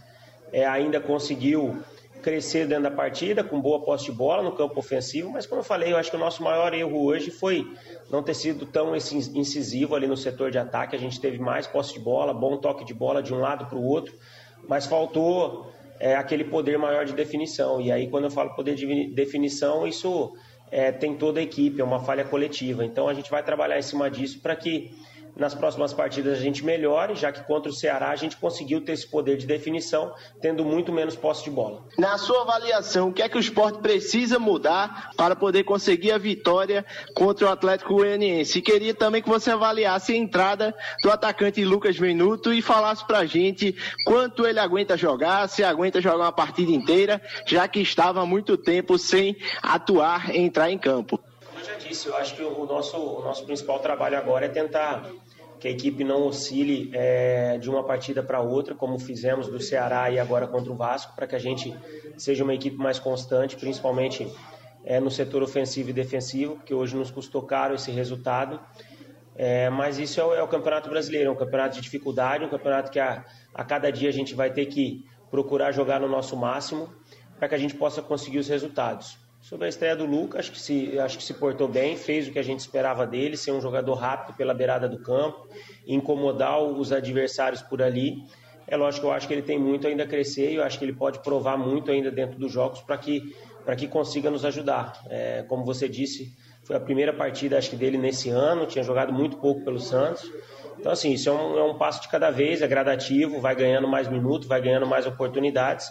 é, 0.52 0.66
ainda 0.66 1.00
conseguiu 1.00 1.82
crescer 2.22 2.66
dentro 2.66 2.84
da 2.84 2.90
partida, 2.90 3.44
com 3.44 3.60
boa 3.60 3.82
posse 3.82 4.06
de 4.06 4.12
bola 4.12 4.42
no 4.42 4.52
campo 4.52 4.78
ofensivo, 4.80 5.30
mas 5.30 5.46
como 5.46 5.60
eu 5.60 5.64
falei, 5.64 5.92
eu 5.92 5.96
acho 5.96 6.10
que 6.10 6.16
o 6.16 6.20
nosso 6.20 6.42
maior 6.42 6.74
erro 6.74 7.04
hoje 7.04 7.30
foi 7.30 7.64
não 8.10 8.22
ter 8.22 8.34
sido 8.34 8.66
tão 8.66 8.94
incisivo 8.96 9.94
ali 9.94 10.08
no 10.08 10.16
setor 10.16 10.50
de 10.50 10.58
ataque. 10.58 10.96
A 10.96 10.98
gente 10.98 11.20
teve 11.20 11.38
mais 11.38 11.66
posse 11.66 11.94
de 11.94 12.00
bola, 12.00 12.34
bom 12.34 12.56
toque 12.56 12.84
de 12.84 12.92
bola 12.92 13.22
de 13.22 13.32
um 13.32 13.38
lado 13.38 13.66
para 13.66 13.78
o 13.78 13.84
outro, 13.84 14.12
mas 14.68 14.86
faltou 14.86 15.72
é, 15.98 16.14
aquele 16.14 16.44
poder 16.44 16.78
maior 16.78 17.04
de 17.04 17.12
definição. 17.12 17.80
E 17.80 17.90
aí, 17.90 18.08
quando 18.08 18.24
eu 18.24 18.30
falo 18.30 18.54
poder 18.54 18.74
de 18.74 19.14
definição, 19.14 19.86
isso 19.86 20.32
é, 20.70 20.92
tem 20.92 21.16
toda 21.16 21.40
a 21.40 21.42
equipe, 21.42 21.80
é 21.80 21.84
uma 21.84 22.00
falha 22.00 22.24
coletiva. 22.24 22.84
Então, 22.84 23.08
a 23.08 23.14
gente 23.14 23.30
vai 23.30 23.42
trabalhar 23.42 23.78
em 23.78 23.82
cima 23.82 24.10
disso 24.10 24.40
para 24.40 24.54
que 24.56 24.90
nas 25.36 25.54
próximas 25.54 25.92
partidas 25.92 26.38
a 26.38 26.40
gente 26.40 26.64
melhore, 26.64 27.14
já 27.14 27.30
que 27.30 27.44
contra 27.44 27.70
o 27.70 27.74
Ceará 27.74 28.10
a 28.10 28.16
gente 28.16 28.36
conseguiu 28.36 28.80
ter 28.80 28.92
esse 28.92 29.06
poder 29.06 29.36
de 29.36 29.46
definição, 29.46 30.14
tendo 30.40 30.64
muito 30.64 30.92
menos 30.92 31.14
posse 31.14 31.44
de 31.44 31.50
bola. 31.50 31.84
Na 31.98 32.16
sua 32.16 32.42
avaliação, 32.42 33.10
o 33.10 33.12
que 33.12 33.22
é 33.22 33.28
que 33.28 33.36
o 33.36 33.40
esporte 33.40 33.78
precisa 33.78 34.38
mudar 34.38 35.10
para 35.16 35.36
poder 35.36 35.64
conseguir 35.64 36.12
a 36.12 36.18
vitória 36.18 36.84
contra 37.14 37.46
o 37.46 37.50
Atlético 37.50 37.94
Goianiense? 37.94 38.58
E 38.58 38.62
queria 38.62 38.94
também 38.94 39.22
que 39.22 39.28
você 39.28 39.50
avaliasse 39.50 40.12
a 40.12 40.16
entrada 40.16 40.74
do 41.02 41.10
atacante 41.10 41.64
Lucas 41.64 41.96
Venuto 41.96 42.52
e 42.52 42.62
falasse 42.62 43.06
pra 43.06 43.26
gente 43.26 43.76
quanto 44.06 44.46
ele 44.46 44.58
aguenta 44.58 44.96
jogar, 44.96 45.48
se 45.48 45.62
aguenta 45.62 46.00
jogar 46.00 46.24
uma 46.24 46.32
partida 46.32 46.72
inteira, 46.72 47.20
já 47.44 47.68
que 47.68 47.80
estava 47.80 48.22
há 48.22 48.26
muito 48.26 48.56
tempo 48.56 48.98
sem 48.98 49.36
atuar 49.62 50.34
e 50.34 50.38
entrar 50.38 50.70
em 50.70 50.78
campo 50.78 51.20
disse, 51.88 52.08
eu 52.08 52.16
acho 52.16 52.34
que 52.34 52.42
o 52.42 52.66
nosso, 52.66 52.96
o 52.96 53.22
nosso 53.22 53.44
principal 53.44 53.78
trabalho 53.78 54.18
agora 54.18 54.46
é 54.46 54.48
tentar 54.48 55.08
que 55.58 55.68
a 55.68 55.70
equipe 55.70 56.04
não 56.04 56.26
oscile 56.26 56.90
é, 56.92 57.58
de 57.58 57.70
uma 57.70 57.84
partida 57.84 58.22
para 58.22 58.40
outra, 58.40 58.74
como 58.74 58.98
fizemos 58.98 59.48
do 59.48 59.60
Ceará 59.60 60.10
e 60.10 60.18
agora 60.18 60.46
contra 60.46 60.72
o 60.72 60.76
Vasco, 60.76 61.14
para 61.14 61.26
que 61.26 61.34
a 61.34 61.38
gente 61.38 61.74
seja 62.16 62.44
uma 62.44 62.54
equipe 62.54 62.76
mais 62.76 62.98
constante, 62.98 63.56
principalmente 63.56 64.30
é, 64.84 65.00
no 65.00 65.10
setor 65.10 65.42
ofensivo 65.42 65.90
e 65.90 65.92
defensivo, 65.92 66.56
porque 66.56 66.72
hoje 66.72 66.96
nos 66.96 67.10
custou 67.10 67.42
caro 67.42 67.74
esse 67.74 67.90
resultado. 67.90 68.60
É, 69.34 69.68
mas 69.68 69.98
isso 69.98 70.20
é 70.20 70.24
o, 70.24 70.34
é 70.34 70.42
o, 70.42 70.48
Campeonato 70.48 70.88
Brasileiro, 70.88 71.28
é 71.28 71.32
um 71.32 71.36
campeonato 71.36 71.74
de 71.74 71.82
dificuldade, 71.82 72.44
um 72.44 72.48
campeonato 72.48 72.90
que 72.90 72.98
a, 72.98 73.24
a 73.54 73.64
cada 73.64 73.90
dia 73.90 74.08
a 74.08 74.12
gente 74.12 74.34
vai 74.34 74.50
ter 74.50 74.66
que 74.66 75.04
procurar 75.30 75.72
jogar 75.72 76.00
no 76.00 76.08
nosso 76.08 76.36
máximo 76.36 76.88
para 77.38 77.48
que 77.48 77.54
a 77.54 77.58
gente 77.58 77.74
possa 77.74 78.00
conseguir 78.00 78.38
os 78.38 78.48
resultados. 78.48 79.18
Sobre 79.48 79.66
a 79.66 79.68
estreia 79.68 79.94
do 79.94 80.04
Lucas, 80.04 80.40
acho 80.40 80.50
que, 80.50 80.60
se, 80.60 80.98
acho 80.98 81.18
que 81.18 81.22
se 81.22 81.32
portou 81.32 81.68
bem, 81.68 81.96
fez 81.96 82.26
o 82.26 82.32
que 82.32 82.38
a 82.40 82.42
gente 82.42 82.58
esperava 82.58 83.06
dele, 83.06 83.36
ser 83.36 83.52
um 83.52 83.60
jogador 83.60 83.94
rápido 83.94 84.36
pela 84.36 84.52
beirada 84.52 84.88
do 84.88 84.98
campo, 84.98 85.46
incomodar 85.86 86.60
os 86.60 86.90
adversários 86.90 87.62
por 87.62 87.80
ali. 87.80 88.24
É 88.66 88.76
lógico 88.76 89.06
eu 89.06 89.12
acho 89.12 89.28
que 89.28 89.32
ele 89.32 89.42
tem 89.42 89.56
muito 89.56 89.86
ainda 89.86 90.02
a 90.02 90.06
crescer 90.06 90.50
e 90.50 90.56
eu 90.56 90.64
acho 90.64 90.76
que 90.76 90.84
ele 90.84 90.94
pode 90.94 91.20
provar 91.20 91.56
muito 91.56 91.92
ainda 91.92 92.10
dentro 92.10 92.36
dos 92.40 92.50
jogos 92.50 92.80
para 92.80 92.98
que, 92.98 93.22
que 93.78 93.86
consiga 93.86 94.32
nos 94.32 94.44
ajudar. 94.44 95.00
É, 95.08 95.44
como 95.44 95.64
você 95.64 95.88
disse, 95.88 96.36
foi 96.64 96.74
a 96.74 96.80
primeira 96.80 97.12
partida 97.12 97.56
acho 97.56 97.70
que 97.70 97.76
dele 97.76 97.96
nesse 97.96 98.28
ano, 98.30 98.66
tinha 98.66 98.82
jogado 98.82 99.12
muito 99.12 99.36
pouco 99.36 99.64
pelo 99.64 99.78
Santos. 99.78 100.28
Então, 100.76 100.90
assim, 100.90 101.12
isso 101.12 101.28
é 101.28 101.32
um, 101.32 101.56
é 101.56 101.62
um 101.62 101.78
passo 101.78 102.02
de 102.02 102.08
cada 102.08 102.32
vez, 102.32 102.62
é 102.62 102.66
gradativo, 102.66 103.40
vai 103.40 103.54
ganhando 103.54 103.86
mais 103.86 104.08
minutos, 104.08 104.48
vai 104.48 104.60
ganhando 104.60 104.88
mais 104.88 105.06
oportunidades. 105.06 105.88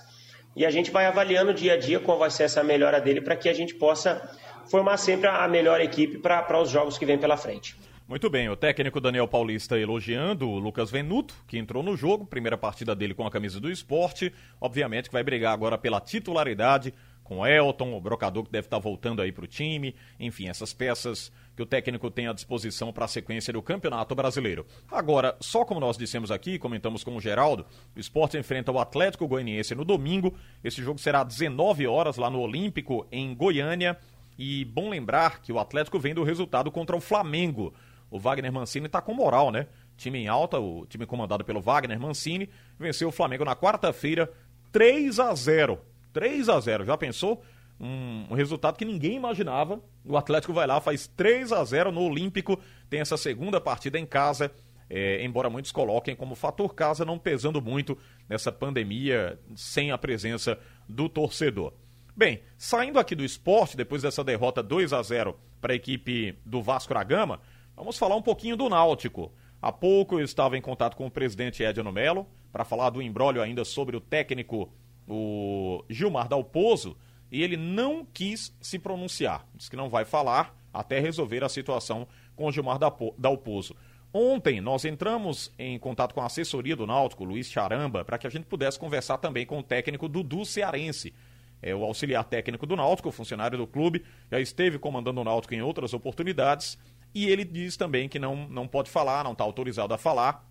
E 0.55 0.65
a 0.65 0.71
gente 0.71 0.89
vai 0.89 1.05
avaliando 1.05 1.53
dia 1.53 1.73
a 1.73 1.77
dia 1.77 1.99
qual 1.99 2.17
vai 2.17 2.31
ser 2.31 2.43
essa 2.43 2.63
melhora 2.63 3.01
dele 3.01 3.19
para 3.19 3.35
que 3.35 3.49
a 3.49 3.53
gente 3.53 3.75
possa 3.75 4.21
formar 4.69 4.97
sempre 4.97 5.27
a 5.27 5.47
melhor 5.47 5.81
equipe 5.81 6.17
para 6.17 6.61
os 6.61 6.69
jogos 6.69 6.97
que 6.97 7.05
vem 7.05 7.17
pela 7.17 7.35
frente. 7.35 7.75
Muito 8.07 8.29
bem, 8.29 8.47
o 8.49 8.55
técnico 8.55 9.01
Daniel 9.01 9.27
Paulista 9.27 9.79
elogiando 9.79 10.47
o 10.47 10.59
Lucas 10.59 10.91
Venuto, 10.91 11.33
que 11.47 11.57
entrou 11.57 11.81
no 11.81 11.97
jogo, 11.97 12.25
primeira 12.25 12.55
partida 12.55 12.95
dele 12.95 13.15
com 13.15 13.25
a 13.25 13.31
camisa 13.31 13.59
do 13.59 13.69
esporte, 13.69 14.31
obviamente 14.61 15.09
que 15.09 15.13
vai 15.13 15.23
brigar 15.23 15.51
agora 15.51 15.75
pela 15.75 15.99
titularidade 15.99 16.93
com 17.25 17.39
o 17.39 17.45
Elton, 17.45 17.93
o 17.93 17.99
Brocador 17.99 18.45
que 18.45 18.51
deve 18.51 18.67
estar 18.67 18.77
voltando 18.77 19.21
aí 19.21 19.31
para 19.31 19.43
o 19.43 19.47
time, 19.47 19.95
enfim, 20.19 20.47
essas 20.47 20.73
peças 20.73 21.31
que 21.55 21.61
o 21.61 21.65
técnico 21.65 22.11
tem 22.11 22.27
à 22.27 22.33
disposição 22.33 22.93
para 22.93 23.05
a 23.05 23.07
sequência 23.07 23.51
do 23.51 23.63
Campeonato 23.63 24.13
Brasileiro. 24.13 24.65
Agora, 24.89 25.35
só 25.39 25.65
como 25.65 25.79
nós 25.79 25.97
dissemos 25.97 26.29
aqui, 26.29 26.59
comentamos 26.59 27.03
com 27.03 27.15
o 27.15 27.19
Geraldo, 27.19 27.65
o 27.95 27.99
esporte 27.99 28.37
enfrenta 28.37 28.71
o 28.71 28.79
Atlético 28.79 29.27
Goianiense 29.27 29.73
no 29.73 29.83
domingo. 29.83 30.35
Esse 30.63 30.83
jogo 30.83 30.99
será 30.99 31.21
às 31.21 31.27
19 31.27 31.87
horas 31.87 32.17
lá 32.17 32.29
no 32.29 32.39
Olímpico, 32.39 33.07
em 33.11 33.33
Goiânia. 33.33 33.97
E 34.37 34.63
bom 34.65 34.89
lembrar 34.89 35.41
que 35.41 35.51
o 35.51 35.57
Atlético 35.57 35.97
vem 35.97 36.13
do 36.13 36.23
resultado 36.23 36.69
contra 36.69 36.95
o 36.95 37.01
Flamengo. 37.01 37.73
O 38.11 38.19
Wagner 38.19 38.53
Mancini 38.53 38.85
está 38.85 39.01
com 39.01 39.15
moral, 39.15 39.49
né? 39.49 39.65
Time 39.97 40.19
em 40.19 40.27
alta, 40.27 40.59
o 40.59 40.85
time 40.85 41.07
comandado 41.07 41.43
pelo 41.43 41.61
Wagner 41.61 41.99
Mancini, 41.99 42.49
venceu 42.77 43.07
o 43.07 43.11
Flamengo 43.11 43.43
na 43.43 43.55
quarta-feira 43.55 44.31
3 44.71 45.19
a 45.19 45.33
0. 45.33 45.79
3 46.15 46.49
a 46.49 46.59
0. 46.59 46.85
Já 46.85 46.97
pensou? 46.97 47.43
um, 47.79 48.33
resultado 48.33 48.77
que 48.77 48.85
ninguém 48.85 49.15
imaginava. 49.15 49.81
O 50.03 50.17
Atlético 50.17 50.53
vai 50.53 50.67
lá, 50.67 50.79
faz 50.79 51.07
3 51.07 51.51
a 51.51 51.63
0 51.63 51.91
no 51.91 52.01
Olímpico, 52.01 52.59
tem 52.89 52.99
essa 53.01 53.17
segunda 53.17 53.59
partida 53.59 53.99
em 53.99 54.05
casa. 54.05 54.51
É, 54.87 55.23
embora 55.25 55.49
muitos 55.49 55.71
coloquem 55.71 56.15
como 56.15 56.35
fator 56.35 56.75
casa 56.75 57.03
não 57.03 57.17
pesando 57.17 57.59
muito 57.59 57.97
nessa 58.29 58.51
pandemia 58.51 59.39
sem 59.55 59.91
a 59.91 59.97
presença 59.97 60.59
do 60.87 61.09
torcedor. 61.09 61.73
Bem, 62.15 62.41
saindo 62.55 62.99
aqui 62.99 63.15
do 63.15 63.25
esporte, 63.25 63.75
depois 63.75 64.03
dessa 64.03 64.23
derrota 64.23 64.61
2 64.61 64.93
a 64.93 65.01
0 65.01 65.35
para 65.59 65.73
a 65.73 65.75
equipe 65.75 66.37
do 66.45 66.61
Vasco 66.61 66.93
da 66.93 67.03
Gama, 67.03 67.41
vamos 67.75 67.97
falar 67.97 68.15
um 68.15 68.21
pouquinho 68.21 68.55
do 68.55 68.69
Náutico. 68.69 69.33
Há 69.59 69.71
pouco 69.71 70.19
eu 70.19 70.23
estava 70.23 70.55
em 70.55 70.61
contato 70.61 70.95
com 70.95 71.07
o 71.07 71.11
presidente 71.11 71.63
Edno 71.63 71.91
Melo 71.91 72.27
para 72.51 72.63
falar 72.63 72.91
do 72.91 73.01
embrólio 73.01 73.41
ainda 73.41 73.65
sobre 73.65 73.97
o 73.97 73.99
técnico 73.99 74.71
o 75.07 75.83
Gilmar 75.89 76.27
Dalpozo, 76.27 76.97
e 77.31 77.41
ele 77.43 77.57
não 77.57 78.05
quis 78.05 78.55
se 78.61 78.79
pronunciar. 78.79 79.45
Diz 79.55 79.69
que 79.69 79.75
não 79.75 79.89
vai 79.89 80.05
falar 80.05 80.55
até 80.73 80.99
resolver 80.99 81.43
a 81.43 81.49
situação 81.49 82.07
com 82.35 82.45
o 82.47 82.51
Gilmar 82.51 82.79
Dalpozo. 83.17 83.75
Ontem 84.13 84.61
nós 84.61 84.85
entramos 84.85 85.53
em 85.59 85.77
contato 85.77 86.13
com 86.13 86.21
a 86.21 86.25
assessoria 86.25 86.75
do 86.75 86.87
Náutico, 86.87 87.25
Luiz 87.25 87.51
Charamba, 87.51 88.05
para 88.05 88.17
que 88.17 88.25
a 88.25 88.29
gente 88.29 88.45
pudesse 88.45 88.79
conversar 88.79 89.17
também 89.17 89.45
com 89.45 89.59
o 89.59 89.63
técnico 89.63 90.07
Dudu 90.07 90.45
Cearense. 90.45 91.13
É 91.61 91.75
o 91.75 91.83
auxiliar 91.83 92.23
técnico 92.23 92.65
do 92.65 92.75
Náutico, 92.75 93.11
funcionário 93.11 93.57
do 93.57 93.67
clube, 93.67 94.05
já 94.31 94.39
esteve 94.39 94.79
comandando 94.79 95.19
o 95.19 95.23
Náutico 95.23 95.53
em 95.53 95.61
outras 95.61 95.93
oportunidades, 95.93 96.77
e 97.13 97.27
ele 97.27 97.43
diz 97.43 97.75
também 97.75 98.07
que 98.07 98.19
não, 98.19 98.47
não 98.47 98.67
pode 98.67 98.89
falar, 98.89 99.23
não 99.23 99.31
está 99.31 99.43
autorizado 99.43 99.93
a 99.93 99.97
falar, 99.97 100.47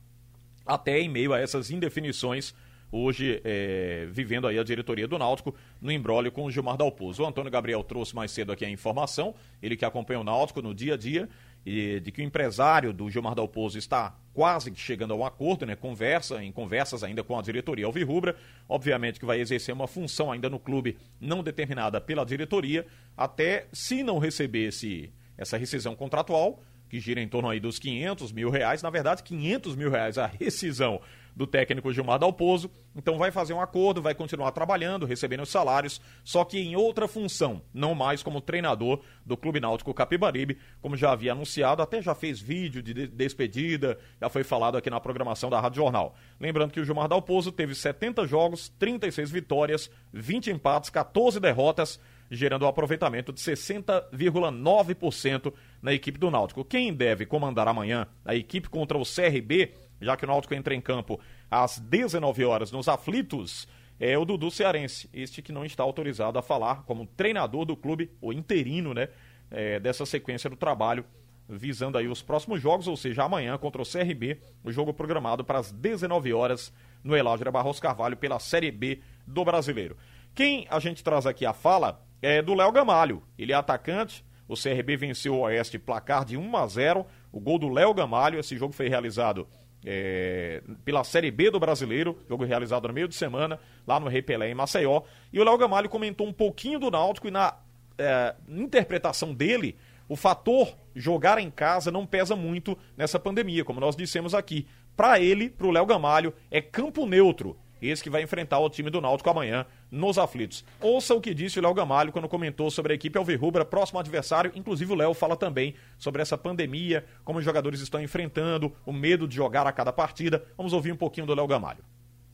até 0.66 1.00
em 1.00 1.08
meio 1.08 1.32
a 1.32 1.38
essas 1.38 1.70
indefinições 1.70 2.54
hoje 2.94 3.40
é, 3.44 4.06
vivendo 4.12 4.46
aí 4.46 4.56
a 4.56 4.62
diretoria 4.62 5.08
do 5.08 5.18
Náutico 5.18 5.52
no 5.80 5.90
embrólio 5.90 6.30
com 6.30 6.44
o 6.44 6.50
Gilmar 6.50 6.76
Dalpozo. 6.76 7.24
O 7.24 7.26
Antônio 7.26 7.50
Gabriel 7.50 7.82
trouxe 7.82 8.14
mais 8.14 8.30
cedo 8.30 8.52
aqui 8.52 8.64
a 8.64 8.70
informação, 8.70 9.34
ele 9.60 9.76
que 9.76 9.84
acompanha 9.84 10.20
o 10.20 10.24
Náutico 10.24 10.62
no 10.62 10.72
dia 10.72 10.94
a 10.94 10.96
dia, 10.96 11.28
e 11.66 11.98
de 11.98 12.12
que 12.12 12.20
o 12.20 12.24
empresário 12.24 12.92
do 12.92 13.10
Gilmar 13.10 13.34
Dalpozo 13.34 13.78
está 13.78 14.16
quase 14.32 14.72
chegando 14.76 15.12
a 15.12 15.16
um 15.16 15.24
acordo, 15.24 15.66
né? 15.66 15.74
Conversa, 15.74 16.42
em 16.44 16.52
conversas 16.52 17.02
ainda 17.02 17.24
com 17.24 17.36
a 17.36 17.42
diretoria 17.42 17.86
Alvirrubra, 17.86 18.36
obviamente 18.68 19.18
que 19.18 19.26
vai 19.26 19.40
exercer 19.40 19.74
uma 19.74 19.88
função 19.88 20.30
ainda 20.30 20.48
no 20.48 20.60
clube 20.60 20.96
não 21.20 21.42
determinada 21.42 22.00
pela 22.00 22.24
diretoria, 22.24 22.86
até 23.16 23.66
se 23.72 24.04
não 24.04 24.18
receber 24.18 24.68
esse, 24.68 25.12
essa 25.36 25.56
rescisão 25.56 25.96
contratual, 25.96 26.62
que 26.88 27.00
gira 27.00 27.20
em 27.20 27.26
torno 27.26 27.48
aí 27.48 27.58
dos 27.58 27.78
500 27.78 28.30
mil 28.30 28.50
reais, 28.50 28.82
na 28.82 28.90
verdade 28.90 29.22
500 29.24 29.74
mil 29.74 29.90
reais 29.90 30.16
a 30.16 30.26
rescisão 30.26 31.00
do 31.34 31.46
técnico 31.46 31.92
Gilmar 31.92 32.18
Dalpozo. 32.18 32.70
Então 32.94 33.18
vai 33.18 33.30
fazer 33.30 33.52
um 33.52 33.60
acordo, 33.60 34.00
vai 34.00 34.14
continuar 34.14 34.52
trabalhando, 34.52 35.06
recebendo 35.06 35.42
os 35.42 35.48
salários, 35.48 36.00
só 36.22 36.44
que 36.44 36.58
em 36.58 36.76
outra 36.76 37.08
função, 37.08 37.60
não 37.72 37.94
mais 37.94 38.22
como 38.22 38.40
treinador 38.40 39.00
do 39.26 39.36
Clube 39.36 39.60
Náutico 39.60 39.92
Capibaribe, 39.92 40.58
como 40.80 40.96
já 40.96 41.12
havia 41.12 41.32
anunciado, 41.32 41.82
até 41.82 42.00
já 42.00 42.14
fez 42.14 42.40
vídeo 42.40 42.82
de 42.82 43.08
despedida, 43.08 43.98
já 44.20 44.28
foi 44.28 44.44
falado 44.44 44.76
aqui 44.76 44.88
na 44.88 45.00
programação 45.00 45.50
da 45.50 45.60
Rádio 45.60 45.82
Jornal. 45.82 46.14
Lembrando 46.38 46.72
que 46.72 46.80
o 46.80 46.84
Gilmar 46.84 47.08
Dalpozo 47.08 47.50
teve 47.50 47.74
70 47.74 48.26
jogos, 48.26 48.68
36 48.78 49.30
vitórias, 49.30 49.90
20 50.12 50.52
empates, 50.52 50.90
14 50.90 51.40
derrotas, 51.40 51.98
gerando 52.30 52.64
um 52.64 52.68
aproveitamento 52.68 53.32
de 53.32 53.40
60,9% 53.40 55.52
na 55.82 55.92
equipe 55.92 56.16
do 56.18 56.30
Náutico. 56.30 56.64
Quem 56.64 56.94
deve 56.94 57.26
comandar 57.26 57.66
amanhã 57.68 58.06
a 58.24 58.34
equipe 58.34 58.68
contra 58.68 58.98
o 58.98 59.02
CRB 59.02 59.74
já 60.04 60.16
que 60.16 60.24
o 60.24 60.28
Náutico 60.28 60.54
entra 60.54 60.74
em 60.74 60.80
campo 60.80 61.18
às 61.50 61.78
19 61.78 62.44
horas 62.44 62.70
nos 62.70 62.88
aflitos, 62.88 63.66
é 63.98 64.18
o 64.18 64.24
Dudu 64.24 64.50
Cearense, 64.50 65.08
este 65.12 65.40
que 65.40 65.52
não 65.52 65.64
está 65.64 65.82
autorizado 65.82 66.38
a 66.38 66.42
falar 66.42 66.82
como 66.84 67.06
treinador 67.06 67.64
do 67.64 67.76
clube, 67.76 68.10
o 68.20 68.32
interino, 68.32 68.92
né, 68.92 69.08
é, 69.50 69.78
dessa 69.78 70.04
sequência 70.04 70.50
do 70.50 70.56
trabalho, 70.56 71.04
visando 71.48 71.98
aí 71.98 72.08
os 72.08 72.22
próximos 72.22 72.60
jogos, 72.60 72.88
ou 72.88 72.96
seja, 72.96 73.24
amanhã 73.24 73.56
contra 73.58 73.80
o 73.80 73.84
CRB, 73.84 74.40
o 74.62 74.72
jogo 74.72 74.92
programado 74.92 75.44
para 75.44 75.58
as 75.58 75.70
19 75.70 76.32
horas 76.32 76.72
no 77.02 77.16
Elágio 77.16 77.50
Barros 77.52 77.78
Carvalho 77.78 78.16
pela 78.16 78.38
Série 78.38 78.70
B 78.70 79.00
do 79.26 79.44
Brasileiro. 79.44 79.96
Quem 80.34 80.66
a 80.70 80.80
gente 80.80 81.04
traz 81.04 81.26
aqui 81.26 81.46
a 81.46 81.52
fala 81.52 82.02
é 82.20 82.42
do 82.42 82.54
Léo 82.54 82.72
Gamalho, 82.72 83.22
ele 83.38 83.52
é 83.52 83.54
atacante, 83.54 84.24
o 84.48 84.54
CRB 84.54 84.96
venceu 84.96 85.34
o 85.34 85.40
Oeste 85.40 85.78
placar 85.78 86.24
de 86.24 86.36
1 86.36 86.56
a 86.56 86.66
0, 86.66 87.06
o 87.30 87.40
gol 87.40 87.58
do 87.58 87.68
Léo 87.68 87.94
Gamalho, 87.94 88.38
esse 88.38 88.56
jogo 88.56 88.72
foi 88.72 88.88
realizado 88.88 89.46
é, 89.84 90.62
pela 90.84 91.04
Série 91.04 91.30
B 91.30 91.50
do 91.50 91.60
Brasileiro, 91.60 92.18
jogo 92.28 92.44
realizado 92.44 92.88
no 92.88 92.94
meio 92.94 93.08
de 93.08 93.14
semana, 93.14 93.58
lá 93.86 94.00
no 94.00 94.08
Rei 94.08 94.22
Pelé, 94.22 94.50
em 94.50 94.54
Maceió. 94.54 95.02
E 95.32 95.38
o 95.38 95.44
Léo 95.44 95.58
Gamalho 95.58 95.88
comentou 95.88 96.26
um 96.26 96.32
pouquinho 96.32 96.78
do 96.78 96.90
Náutico 96.90 97.28
e 97.28 97.30
na 97.30 97.56
é, 97.98 98.34
interpretação 98.48 99.34
dele, 99.34 99.76
o 100.08 100.16
fator 100.16 100.74
jogar 100.94 101.38
em 101.38 101.50
casa 101.50 101.90
não 101.90 102.06
pesa 102.06 102.34
muito 102.36 102.76
nessa 102.96 103.18
pandemia, 103.18 103.64
como 103.64 103.80
nós 103.80 103.96
dissemos 103.96 104.34
aqui. 104.34 104.66
Para 104.96 105.18
ele, 105.18 105.50
para 105.50 105.66
o 105.66 105.70
Léo 105.70 105.86
Gamalho, 105.86 106.32
é 106.50 106.60
campo 106.60 107.04
neutro 107.06 107.56
esse 107.88 108.02
que 108.02 108.10
vai 108.10 108.22
enfrentar 108.22 108.58
o 108.58 108.68
time 108.68 108.90
do 108.90 109.00
Náutico 109.00 109.28
amanhã 109.30 109.66
nos 109.90 110.18
aflitos. 110.18 110.64
Ouça 110.80 111.14
o 111.14 111.20
que 111.20 111.34
disse 111.34 111.58
o 111.58 111.62
Léo 111.62 111.74
Gamalho 111.74 112.12
quando 112.12 112.28
comentou 112.28 112.70
sobre 112.70 112.92
a 112.92 112.94
equipe 112.94 113.18
Alvirrubra, 113.18 113.64
próximo 113.64 113.98
adversário. 113.98 114.52
Inclusive 114.54 114.92
o 114.92 114.96
Léo 114.96 115.14
fala 115.14 115.36
também 115.36 115.74
sobre 115.98 116.22
essa 116.22 116.36
pandemia, 116.36 117.04
como 117.24 117.38
os 117.38 117.44
jogadores 117.44 117.80
estão 117.80 118.00
enfrentando, 118.00 118.72
o 118.84 118.92
medo 118.92 119.28
de 119.28 119.36
jogar 119.36 119.66
a 119.66 119.72
cada 119.72 119.92
partida. 119.92 120.44
Vamos 120.56 120.72
ouvir 120.72 120.92
um 120.92 120.96
pouquinho 120.96 121.26
do 121.26 121.34
Léo 121.34 121.46
Gamalho. 121.46 121.84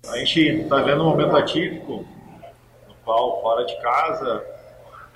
A 0.09 0.16
gente 0.19 0.40
está 0.40 0.80
vendo 0.83 1.02
um 1.02 1.11
momento 1.11 1.37
atípico, 1.37 2.07
no 2.88 2.95
qual 3.04 3.42
fora 3.42 3.64
de 3.66 3.78
casa 3.83 4.45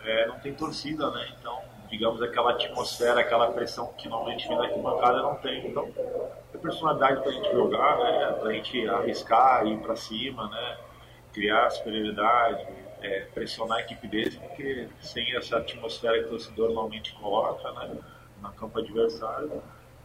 é, 0.04 0.26
não 0.26 0.38
tem 0.40 0.52
torcida, 0.52 1.10
né? 1.10 1.26
Então, 1.38 1.58
digamos, 1.88 2.20
aquela 2.20 2.52
atmosfera, 2.52 3.20
aquela 3.20 3.50
pressão 3.52 3.92
que 3.96 4.08
normalmente 4.08 4.46
vem 4.46 4.56
da 4.56 4.64
arquibancada 4.64 5.22
não 5.22 5.36
tem. 5.36 5.66
Então, 5.66 5.88
personalidade 6.64 7.20
para 7.20 7.30
a 7.30 7.32
gente 7.32 7.52
jogar, 7.52 7.98
né? 7.98 8.32
para 8.40 8.48
a 8.48 8.52
gente 8.54 8.88
arriscar, 8.88 9.66
ir 9.66 9.78
para 9.78 9.94
cima, 9.94 10.48
né? 10.48 10.78
criar 11.32 11.68
superioridade, 11.70 12.66
é, 13.02 13.26
pressionar 13.34 13.78
a 13.78 13.80
equipe 13.82 14.08
deles, 14.08 14.34
porque 14.36 14.88
sem 15.00 15.36
essa 15.36 15.58
atmosfera 15.58 16.20
que 16.20 16.24
o 16.24 16.30
torcedor 16.30 16.68
normalmente 16.68 17.12
coloca 17.14 17.70
né? 17.72 17.98
na 18.40 18.50
campo 18.52 18.78
adversário, 18.78 19.62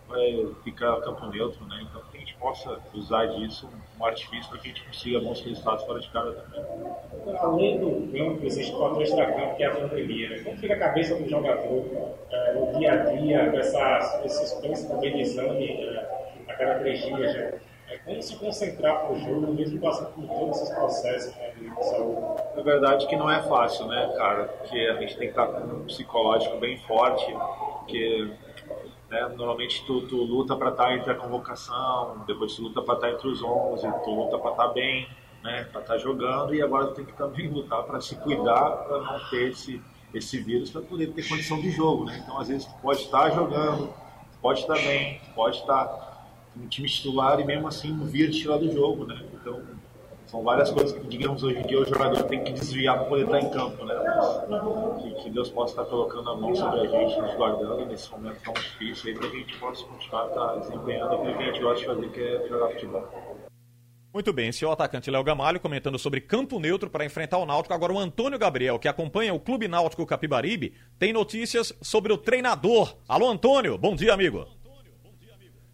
vai 0.09 0.47
ficar 0.63 0.99
campo 1.01 1.27
neutro, 1.27 1.63
né? 1.67 1.85
Então 1.87 2.01
que 2.11 2.17
a 2.17 2.19
gente 2.19 2.35
possa 2.35 2.79
usar 2.93 3.27
disso 3.27 3.69
um 3.97 4.05
artifício 4.05 4.49
para 4.49 4.59
que 4.59 4.69
a 4.69 4.71
gente 4.71 4.83
consiga 4.83 5.19
bons 5.19 5.41
resultados 5.41 5.85
fora 5.85 5.99
de 5.99 6.09
casa 6.09 6.31
também. 6.31 7.37
Além 7.37 7.79
do 7.79 8.11
campo, 8.11 8.45
existe 8.45 8.73
o 8.73 8.79
fator 8.79 9.01
extra-campo, 9.03 9.55
que 9.55 9.63
é 9.63 9.67
a 9.67 9.75
pandemia. 9.75 10.29
Né? 10.29 10.39
Como 10.39 10.57
fica 10.57 10.73
a 10.73 10.79
cabeça 10.79 11.15
do 11.15 11.29
jogador 11.29 11.85
é, 12.31 12.53
no 12.53 12.79
dia 12.79 12.93
a 12.93 12.95
dia, 13.05 13.51
com 13.51 13.57
essa, 13.57 14.21
esse 14.25 14.47
suspense 14.47 14.87
também 14.87 15.13
de 15.13 15.21
exame 15.21 15.98
é, 16.59 16.63
a 16.63 16.67
cada 16.67 16.79
três 16.79 17.01
dias? 17.01 17.61
É 17.89 17.97
como 18.05 18.21
se 18.21 18.35
concentrar 18.35 18.99
para 18.99 19.13
o 19.13 19.19
jogo, 19.19 19.51
mesmo 19.51 19.79
passando 19.79 20.13
por 20.13 20.27
todos 20.27 20.57
esses 20.57 20.69
processos 20.75 21.35
né, 21.37 21.53
de 21.57 21.85
saúde. 21.85 22.43
Na 22.55 22.61
verdade 22.61 23.07
que 23.07 23.15
não 23.15 23.31
é 23.31 23.41
fácil, 23.41 23.87
né, 23.87 24.13
cara? 24.15 24.43
Porque 24.43 24.77
a 24.77 24.93
gente 25.01 25.17
tem 25.17 25.31
que 25.31 25.39
estar 25.39 25.47
com 25.47 25.59
um 25.59 25.85
psicológico 25.85 26.57
bem 26.57 26.77
forte, 26.81 27.25
porque 27.79 28.31
né, 29.09 29.27
normalmente 29.35 29.83
tu, 29.87 30.01
tu 30.07 30.17
luta 30.17 30.55
para 30.55 30.69
estar 30.69 30.95
entre 30.95 31.11
a 31.11 31.15
convocação, 31.15 32.23
depois 32.27 32.55
tu 32.55 32.61
luta 32.61 32.79
para 32.83 32.93
estar 32.93 33.09
entre 33.09 33.27
os 33.27 33.41
11, 33.41 33.91
tu 34.03 34.11
luta 34.11 34.37
para 34.37 34.51
estar 34.51 34.67
bem, 34.67 35.07
né, 35.43 35.63
para 35.71 35.81
estar 35.81 35.97
jogando, 35.97 36.53
e 36.53 36.61
agora 36.61 36.87
tu 36.87 36.93
tem 36.93 37.05
que 37.05 37.13
também 37.13 37.47
lutar 37.49 37.81
para 37.83 37.99
se 37.99 38.15
cuidar, 38.17 38.69
para 38.69 38.99
não 38.99 39.19
ter 39.31 39.49
esse, 39.49 39.81
esse 40.13 40.39
vírus, 40.39 40.69
para 40.69 40.81
poder 40.81 41.07
ter 41.07 41.27
condição 41.27 41.59
de 41.59 41.71
jogo, 41.71 42.05
né? 42.05 42.21
Então, 42.23 42.37
às 42.39 42.49
vezes, 42.49 42.65
tu 42.65 42.73
pode 42.83 43.01
estar 43.01 43.31
jogando, 43.31 43.91
pode 44.39 44.59
estar 44.59 44.75
bem, 44.75 45.19
pode 45.33 45.57
estar 45.57 46.08
no 46.59 46.67
time 46.67 46.87
titular 46.87 47.39
e 47.39 47.45
mesmo 47.45 47.67
assim 47.67 47.91
no 47.91 48.05
vir 48.05 48.29
tirar 48.29 48.57
do 48.57 48.71
jogo, 48.71 49.05
né? 49.05 49.19
Então 49.33 49.61
são 50.27 50.43
várias 50.43 50.69
coisas 50.69 50.91
que, 50.91 51.07
digamos, 51.07 51.41
hoje 51.41 51.57
em 51.57 51.65
dia 51.65 51.81
o 51.81 51.85
jogador 51.85 52.21
tem 52.23 52.43
que 52.43 52.51
desviar 52.51 52.99
para 52.99 53.07
poder 53.07 53.25
estar 53.25 53.39
em 53.39 53.49
campo, 53.49 53.83
né? 53.83 53.95
Mas, 54.47 55.23
que, 55.23 55.29
Deus 55.31 55.49
possa 55.49 55.73
estar 55.73 55.85
colocando 55.85 56.29
a 56.29 56.35
mão 56.35 56.53
sobre 56.53 56.81
a 56.81 56.85
gente, 56.85 57.19
nos 57.19 57.33
guardando 57.33 57.85
nesse 57.87 58.11
momento 58.11 58.37
tão 58.43 58.53
difícil 58.53 59.09
aí, 59.09 59.17
para 59.17 59.29
que 59.29 59.35
a 59.35 59.39
gente 59.39 59.57
possa 59.57 59.83
continuar 59.85 60.27
estar 60.27 60.55
desempenhando 60.57 61.15
aquilo 61.15 61.35
que 61.35 61.43
a 61.43 61.45
gente 61.47 61.61
gosta 61.61 61.79
de 61.79 61.85
fazer, 61.85 62.11
que 62.11 62.21
é 62.21 62.47
jogar 62.47 62.69
futebol. 62.69 63.09
Muito 64.13 64.33
bem, 64.33 64.49
esse 64.49 64.63
é 64.63 64.67
o 64.67 64.71
atacante 64.71 65.09
Léo 65.09 65.23
Gamalho 65.23 65.59
comentando 65.59 65.97
sobre 65.97 66.21
campo 66.21 66.59
neutro 66.59 66.89
para 66.89 67.05
enfrentar 67.05 67.37
o 67.37 67.45
Náutico. 67.45 67.73
Agora 67.73 67.93
o 67.93 67.99
Antônio 67.99 68.37
Gabriel, 68.37 68.77
que 68.77 68.87
acompanha 68.87 69.33
o 69.33 69.39
Clube 69.39 69.67
Náutico 69.67 70.05
Capibaribe, 70.05 70.73
tem 70.97 71.13
notícias 71.13 71.73
sobre 71.81 72.13
o 72.13 72.17
treinador. 72.17 72.95
Alô 73.07 73.29
Antônio, 73.29 73.77
bom 73.77 73.95
dia 73.95 74.13
amigo. 74.13 74.58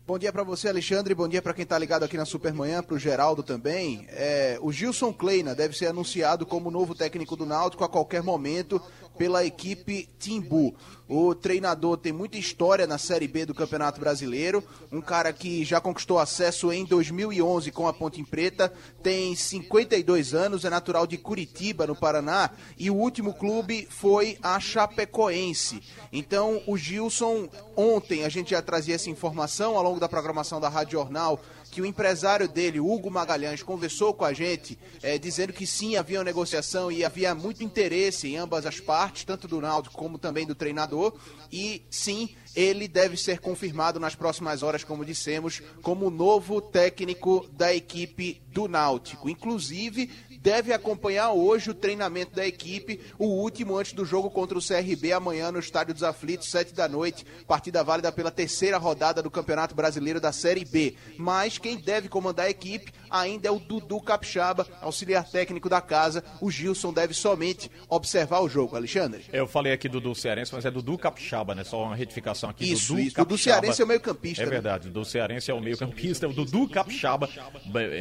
Bom 0.08 0.20
dia 0.20 0.32
para 0.32 0.44
você, 0.44 0.70
Alexandre. 0.70 1.16
Bom 1.16 1.28
dia 1.28 1.42
para 1.42 1.52
quem 1.52 1.64
está 1.64 1.80
ligado 1.80 2.04
aqui 2.04 2.16
na 2.16 2.26
Supermanhã, 2.26 2.84
para 2.84 2.94
o 2.94 3.00
Geraldo 3.00 3.42
também. 3.42 4.06
É, 4.10 4.56
o 4.62 4.72
Gilson 4.72 5.12
Kleina 5.12 5.56
deve 5.56 5.76
ser 5.76 5.88
anunciado 5.88 6.46
como 6.46 6.70
novo 6.70 6.94
técnico 6.94 7.36
do 7.36 7.44
Náutico 7.44 7.84
a 7.84 7.90
qualquer 7.90 8.22
momento 8.22 8.80
pela 9.18 9.46
equipe 9.46 10.08
Timbu. 10.20 10.76
O 11.08 11.36
treinador 11.36 11.98
tem 11.98 12.12
muita 12.12 12.38
história 12.38 12.88
na 12.88 12.98
Série 12.98 13.28
B 13.28 13.46
do 13.46 13.54
Campeonato 13.54 14.00
Brasileiro, 14.00 14.64
um 14.92 15.02
cara 15.02 15.32
que 15.32 15.64
já 15.64 15.80
conquistou 15.80 16.18
acesso 16.18 16.72
em 16.72 16.84
2011 16.84 17.72
com 17.72 17.88
a 17.88 17.94
Ponte 17.94 18.24
Preta, 18.24 18.74
tem 19.04 19.36
52 19.36 20.34
anos, 20.34 20.66
é 20.66 20.70
natural 20.70 21.06
de 21.06 21.18
Curitiba, 21.18 21.86
no 21.86 21.96
Paraná, 21.96 22.50
e 22.76 22.90
o 22.90 22.96
último 22.96 23.36
clube 23.36 23.88
foi 23.88 24.40
a 24.42 24.60
Chapecoense. 24.60 25.84
Então, 26.12 26.64
o 26.66 26.76
Gilson, 26.76 27.50
ontem 27.76 28.24
a 28.24 28.30
gente 28.30 28.50
já 28.50 28.62
trazia 28.62 28.96
essa 28.96 29.10
informação 29.10 29.78
ao 29.78 29.84
longo 29.84 30.00
da 30.00 30.10
programação 30.10 30.60
da 30.60 30.70
Rádio 30.70 30.94
Jornal, 30.94 31.40
que 31.76 31.82
o 31.82 31.86
empresário 31.86 32.48
dele, 32.48 32.80
Hugo 32.80 33.12
Magalhães, 33.12 33.62
conversou 33.62 34.14
com 34.14 34.24
a 34.24 34.32
gente, 34.32 34.80
é, 35.04 35.18
dizendo 35.18 35.52
que 35.52 35.68
sim, 35.68 35.98
havia 35.98 36.20
uma 36.20 36.24
negociação 36.24 36.90
e 36.90 37.04
havia 37.04 37.36
muito 37.36 37.66
interesse 37.66 38.30
em 38.30 38.38
ambas 38.38 38.66
as 38.66 38.80
partes, 38.80 39.26
tanto 39.26 39.46
do 39.46 39.60
Náutico 39.60 39.94
como 39.94 40.18
também 40.18 40.48
do 40.48 40.56
treinador, 40.56 41.14
e 41.52 41.86
sim, 41.90 42.30
ele 42.56 42.88
deve 42.88 43.18
ser 43.18 43.40
confirmado 43.40 44.00
nas 44.00 44.16
próximas 44.16 44.64
horas, 44.64 44.86
como 44.86 45.04
dissemos, 45.04 45.62
como 45.82 46.10
novo 46.10 46.62
técnico 46.62 47.46
da 47.52 47.76
equipe 47.76 48.42
do 48.48 48.70
Náutico. 48.70 49.30
Inclusive, 49.30 50.10
deve 50.46 50.72
acompanhar 50.72 51.32
hoje 51.32 51.72
o 51.72 51.74
treinamento 51.74 52.36
da 52.36 52.46
equipe, 52.46 53.02
o 53.18 53.26
último 53.26 53.76
antes 53.76 53.94
do 53.94 54.06
jogo 54.06 54.30
contra 54.30 54.56
o 54.56 54.62
CRB 54.62 55.12
amanhã 55.12 55.52
no 55.52 55.58
Estádio 55.58 55.92
dos 55.92 56.04
Aflitos, 56.04 56.52
sete 56.52 56.72
da 56.72 56.88
noite, 56.88 57.26
partida 57.48 57.84
válida 57.84 58.12
pela 58.12 58.30
terceira 58.30 58.78
rodada 58.78 59.24
do 59.24 59.32
Campeonato 59.32 59.74
Brasileiro 59.74 60.22
da 60.22 60.32
Série 60.32 60.64
B. 60.64 60.94
Mas 61.18 61.58
quem 61.58 61.78
deve 61.78 62.08
comandar 62.08 62.46
a 62.46 62.50
equipe 62.52 62.94
ainda 63.10 63.48
é 63.48 63.52
o 63.52 63.58
Dudu 63.58 64.00
Capixaba, 64.00 64.68
auxiliar 64.82 65.28
técnico 65.28 65.68
da 65.68 65.82
casa. 65.82 66.24
O 66.40 66.52
Gilson 66.52 66.94
deve 66.94 67.16
somente 67.16 67.72
observar 67.90 68.42
o 68.42 68.48
jogo, 68.48 68.76
Alexandre. 68.76 69.26
Eu 69.34 69.48
falei 69.48 69.74
aqui 69.74 69.90
Dudu 69.90 70.14
Cearense, 70.14 70.54
mas 70.54 70.64
é 70.64 70.70
Dudu 70.70 70.96
Capixaba, 70.96 71.56
né? 71.56 71.64
Só 71.64 71.82
uma 71.86 71.96
retificação 71.96 72.52
aqui. 72.52 72.72
Isso, 72.72 72.90
Dudu 72.90 73.02
isso. 73.02 73.16
Dudu 73.16 73.38
Cearense 73.40 73.82
é 73.82 73.86
o 73.86 73.88
meio 73.88 74.00
campista. 74.00 74.44
É 74.44 74.46
verdade, 74.46 74.90
Dudu 74.90 75.06
Cearense 75.06 75.50
é 75.50 75.54
o 75.56 75.60
meio 75.60 75.76
campista, 75.76 76.28
é 76.28 76.30
o 76.30 76.34
Dudu 76.34 76.70
Capixaba, 76.70 77.28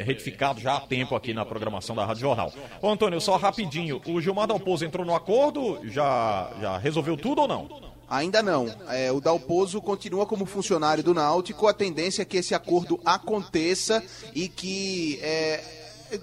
retificado 0.05 0.61
já 0.61 0.75
há 0.75 0.81
tempo 0.81 1.15
aqui 1.15 1.33
na 1.33 1.43
programação 1.43 1.95
da 1.95 2.05
Rádio 2.05 2.21
Jornal. 2.21 2.34
Ô 2.81 2.89
Antônio, 2.89 3.19
só 3.21 3.37
rapidinho, 3.37 4.01
o 4.05 4.21
Gilmar 4.21 4.47
Dalpozo 4.47 4.85
entrou 4.85 5.05
no 5.05 5.15
acordo, 5.15 5.79
já, 5.85 6.51
já 6.59 6.77
resolveu 6.77 7.17
tudo 7.17 7.41
ou 7.41 7.47
não? 7.47 7.95
Ainda 8.07 8.43
não. 8.43 8.67
É, 8.89 9.11
o 9.11 9.19
Dalpozo 9.19 9.81
continua 9.81 10.25
como 10.25 10.45
funcionário 10.45 11.03
do 11.03 11.13
Náutico. 11.13 11.67
A 11.67 11.73
tendência 11.73 12.21
é 12.21 12.25
que 12.25 12.37
esse 12.37 12.53
acordo 12.53 12.99
aconteça 13.03 14.03
e 14.33 14.47
que 14.47 15.19
é, 15.23 15.63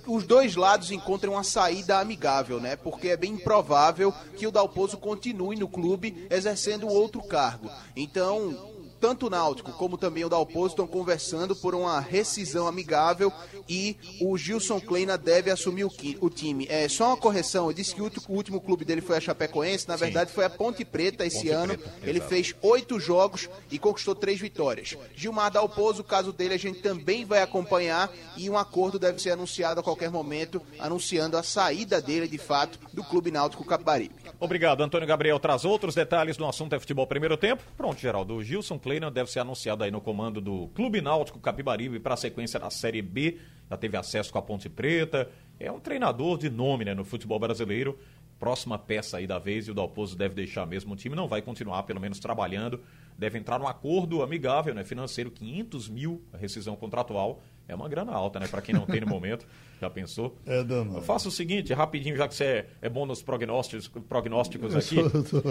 os 0.07 0.25
dois 0.25 0.55
lados 0.55 0.91
encontrem 0.91 1.33
uma 1.33 1.43
saída 1.43 1.99
amigável, 1.99 2.61
né? 2.61 2.77
Porque 2.77 3.09
é 3.09 3.17
bem 3.17 3.33
improvável 3.33 4.13
que 4.37 4.47
o 4.47 4.53
Dalpozo 4.53 4.97
continue 4.97 5.57
no 5.57 5.69
clube 5.69 6.27
exercendo 6.31 6.89
outro 6.89 7.21
cargo. 7.23 7.69
Então, 7.97 8.72
tanto 9.03 9.27
o 9.27 9.31
Náutico 9.31 9.73
como 9.73 9.99
também 9.99 10.25
o 10.25 10.29
Dalpozo 10.29 10.75
estão 10.75 10.87
conversando 10.87 11.57
por 11.57 11.75
uma 11.75 11.99
rescisão 11.99 12.69
amigável 12.69 13.33
e 13.69 13.97
o 14.21 14.39
Gilson 14.39 14.81
Kleina 14.81 15.19
deve 15.19 15.51
assumir 15.51 15.83
o, 15.83 15.91
o 16.21 16.31
time. 16.31 16.69
É 16.71 16.89
só 16.89 17.09
uma 17.09 17.17
correção, 17.17 17.67
eu 17.67 17.73
disse 17.73 17.97
que 17.97 18.01
o 18.01 18.11
último 18.29 18.61
clube 18.61 18.85
dele 18.85 19.01
foi 19.01 19.17
a 19.17 19.21
Chapecoense, 19.21 19.89
na 19.89 19.97
verdade 19.97 20.31
Sim. 20.31 20.37
foi 20.37 20.45
a 20.45 20.51
Ponte 20.51 20.85
Preta 20.85 21.27
esse 21.27 21.39
Ponte 21.39 21.51
ano. 21.51 21.77
Preta, 21.77 21.93
Ele 22.05 22.19
exato. 22.19 22.29
fez 22.29 22.55
oito 22.63 23.01
jogos 23.01 23.51
e 23.73 23.77
conquistou 23.77 24.15
três 24.15 24.39
vitórias. 24.39 24.97
Gilmar 25.17 25.51
Dalpozo, 25.51 26.03
o 26.03 26.05
caso 26.05 26.33
dele 26.33 26.55
a 26.55 26.59
gente 26.59 26.79
também 26.79 27.25
vai 27.25 27.43
acompanhar 27.43 28.09
e 28.37 28.49
um 28.49 28.57
acordo 28.57 29.01
deve 29.01 29.21
ser 29.21 29.33
anunciado 29.33 29.81
a 29.81 29.83
qualquer 29.83 30.13
momento, 30.13 30.63
anunciando 30.79 31.37
a 31.37 31.43
saída 31.43 32.01
dele 32.01 32.29
de 32.29 32.39
fato 32.39 32.79
do 32.93 33.03
Clube 33.03 33.33
Náutico 33.33 33.65
Capibaribe. 33.65 34.15
Obrigado, 34.39 34.81
Antônio 34.81 35.09
Gabriel. 35.09 35.41
Traz 35.41 35.65
outros 35.65 35.93
detalhes 35.93 36.39
no 36.39 36.49
assunto 36.49 36.77
é 36.77 36.79
futebol 36.79 37.07
primeiro 37.07 37.37
tempo. 37.37 37.65
Pronto, 37.77 38.01
Geraldo. 38.01 38.35
O 38.35 38.45
Gilson 38.45 38.79
Kleina 38.79 38.92
deve 39.01 39.31
ser 39.31 39.41
anunciado 39.41 39.85
aí 39.85 39.91
no 39.91 40.01
comando 40.01 40.41
do 40.41 40.69
Clube 40.69 41.01
Náutico 41.01 41.39
Capibaribe 41.39 42.01
para 42.01 42.15
a 42.15 42.17
sequência 42.17 42.59
da 42.59 42.71
Série 42.71 43.03
B. 43.03 43.39
Já 43.71 43.77
teve 43.77 43.97
acesso 43.97 44.33
com 44.33 44.39
a 44.39 44.43
Ponte 44.43 44.69
Preta. 44.69 45.31
É 45.59 45.71
um 45.71 45.81
treinador 45.81 46.39
de 46.39 46.51
nome 46.51 46.85
né, 46.85 46.95
no 46.95 47.05
futebol 47.05 47.39
brasileiro. 47.39 47.99
Próxima 48.39 48.79
peça 48.79 49.19
aí 49.19 49.27
da 49.27 49.39
vez 49.39 49.69
e 49.69 49.71
o 49.71 49.75
Dalpozo 49.75 50.17
deve 50.17 50.35
deixar 50.35 50.67
mesmo 50.67 50.95
o 50.95 50.97
time. 50.97 51.15
Não 51.15 51.29
vai 51.29 51.41
continuar, 51.41 51.85
pelo 51.85 52.01
menos, 52.01 52.19
trabalhando. 52.19 52.81
Deve 53.17 53.39
entrar 53.39 53.59
num 53.59 53.69
acordo 53.69 54.23
amigável, 54.23 54.75
né, 54.75 54.85
financeiro, 54.85 55.31
500 55.31 55.89
mil 55.89 56.23
a 56.33 56.37
rescisão 56.37 56.75
contratual 56.75 57.41
é 57.73 57.77
uma 57.77 57.89
grana 57.89 58.13
alta, 58.13 58.39
né? 58.39 58.47
Para 58.47 58.63
quem 58.63 58.75
não 58.75 58.87
tem 58.87 59.01
no 59.01 59.07
momento. 59.07 59.47
Já 59.81 59.91
pensou? 59.91 60.39
É 60.47 60.63
danado. 60.63 60.99
Eu 60.99 61.03
faço 61.03 61.29
o 61.29 61.31
seguinte, 61.33 61.73
rapidinho, 61.75 62.17
já 62.17 62.29
que 62.29 62.35
você 62.37 62.45
é, 62.45 62.67
é 62.83 62.89
bom 62.89 63.05
nos 63.05 63.21
prognósticos, 63.21 63.89
prognósticos 64.09 64.77
aqui. 64.77 64.99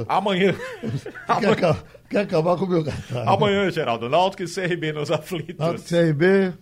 Amanhã. 0.07 0.55
Quer, 1.39 1.49
acabar, 1.49 1.83
quer 2.09 2.19
acabar 2.19 2.57
com 2.57 2.63
o 2.63 2.69
meu 2.69 2.83
cartaz. 2.83 3.27
Amanhã, 3.27 3.69
Geraldo. 3.69 4.07
Náutico 4.07 4.43
e 4.43 4.47
CRB 4.47 4.93
nos 4.93 5.11
aflitos. 5.11 5.57
Náutico 5.57 5.93
e 5.93 6.13
CRB. 6.13 6.53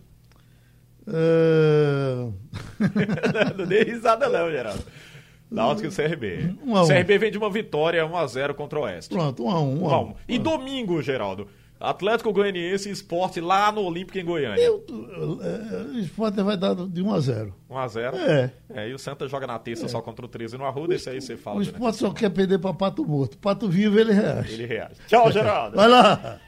É... 1.08 2.28
não 3.56 3.66
dei 3.68 3.84
risada, 3.84 4.28
não, 4.30 4.50
Geraldo. 4.50 4.84
Náutico 5.52 5.88
e 5.88 5.92
CRB. 5.92 6.56
Um 6.64 6.76
a 6.76 6.84
um. 6.84 6.88
CRB 6.88 7.18
vem 7.18 7.32
de 7.32 7.38
uma 7.38 7.50
vitória 7.50 8.04
1x0 8.04 8.54
contra 8.54 8.80
o 8.80 8.84
Oeste. 8.84 9.14
Pronto, 9.14 9.44
1x1. 9.44 9.54
Um, 9.54 9.86
um, 9.86 10.00
um, 10.02 10.14
E 10.28 10.38
domingo, 10.40 11.02
Geraldo. 11.02 11.48
Atlético 11.80 12.34
Goianiense 12.34 12.90
e 12.90 12.92
Esporte 12.92 13.40
lá 13.40 13.72
no 13.72 13.82
Olímpico 13.82 14.18
em 14.18 14.26
Goiânia. 14.26 14.62
Eu, 14.62 14.84
o 15.94 15.98
Esporte 16.00 16.42
vai 16.42 16.58
dar 16.58 16.76
de 16.76 17.02
1 17.02 17.14
a 17.14 17.20
0 17.20 17.56
1 17.70 17.78
a 17.78 17.88
0 17.88 18.18
É. 18.18 18.52
é. 18.74 18.90
E 18.90 18.94
o 18.94 19.00
Santa 19.00 19.28
joga 19.28 19.48
na 19.48 19.58
terça 19.58 19.86
é. 19.86 19.88
só 19.88 20.02
contra 20.02 20.26
o 20.26 20.28
13 20.28 20.58
no 20.58 20.66
Arruda, 20.66 20.96
esse 20.96 21.10
aí 21.10 21.22
você 21.22 21.38
fala. 21.38 21.58
O 21.58 21.62
Esporte 21.62 22.02
né? 22.04 22.08
só 22.10 22.14
quer 22.14 22.30
perder 22.30 22.60
para 22.60 22.74
Pato 22.74 23.06
Morto. 23.06 23.38
Pato 23.38 23.70
vivo, 23.70 23.98
ele 24.00 24.12
reage. 24.12 24.54
Ele 24.54 24.66
reage. 24.66 24.96
Tchau, 25.08 25.32
Geraldo. 25.32 25.76
vai 25.78 25.88
lá. 25.88 26.40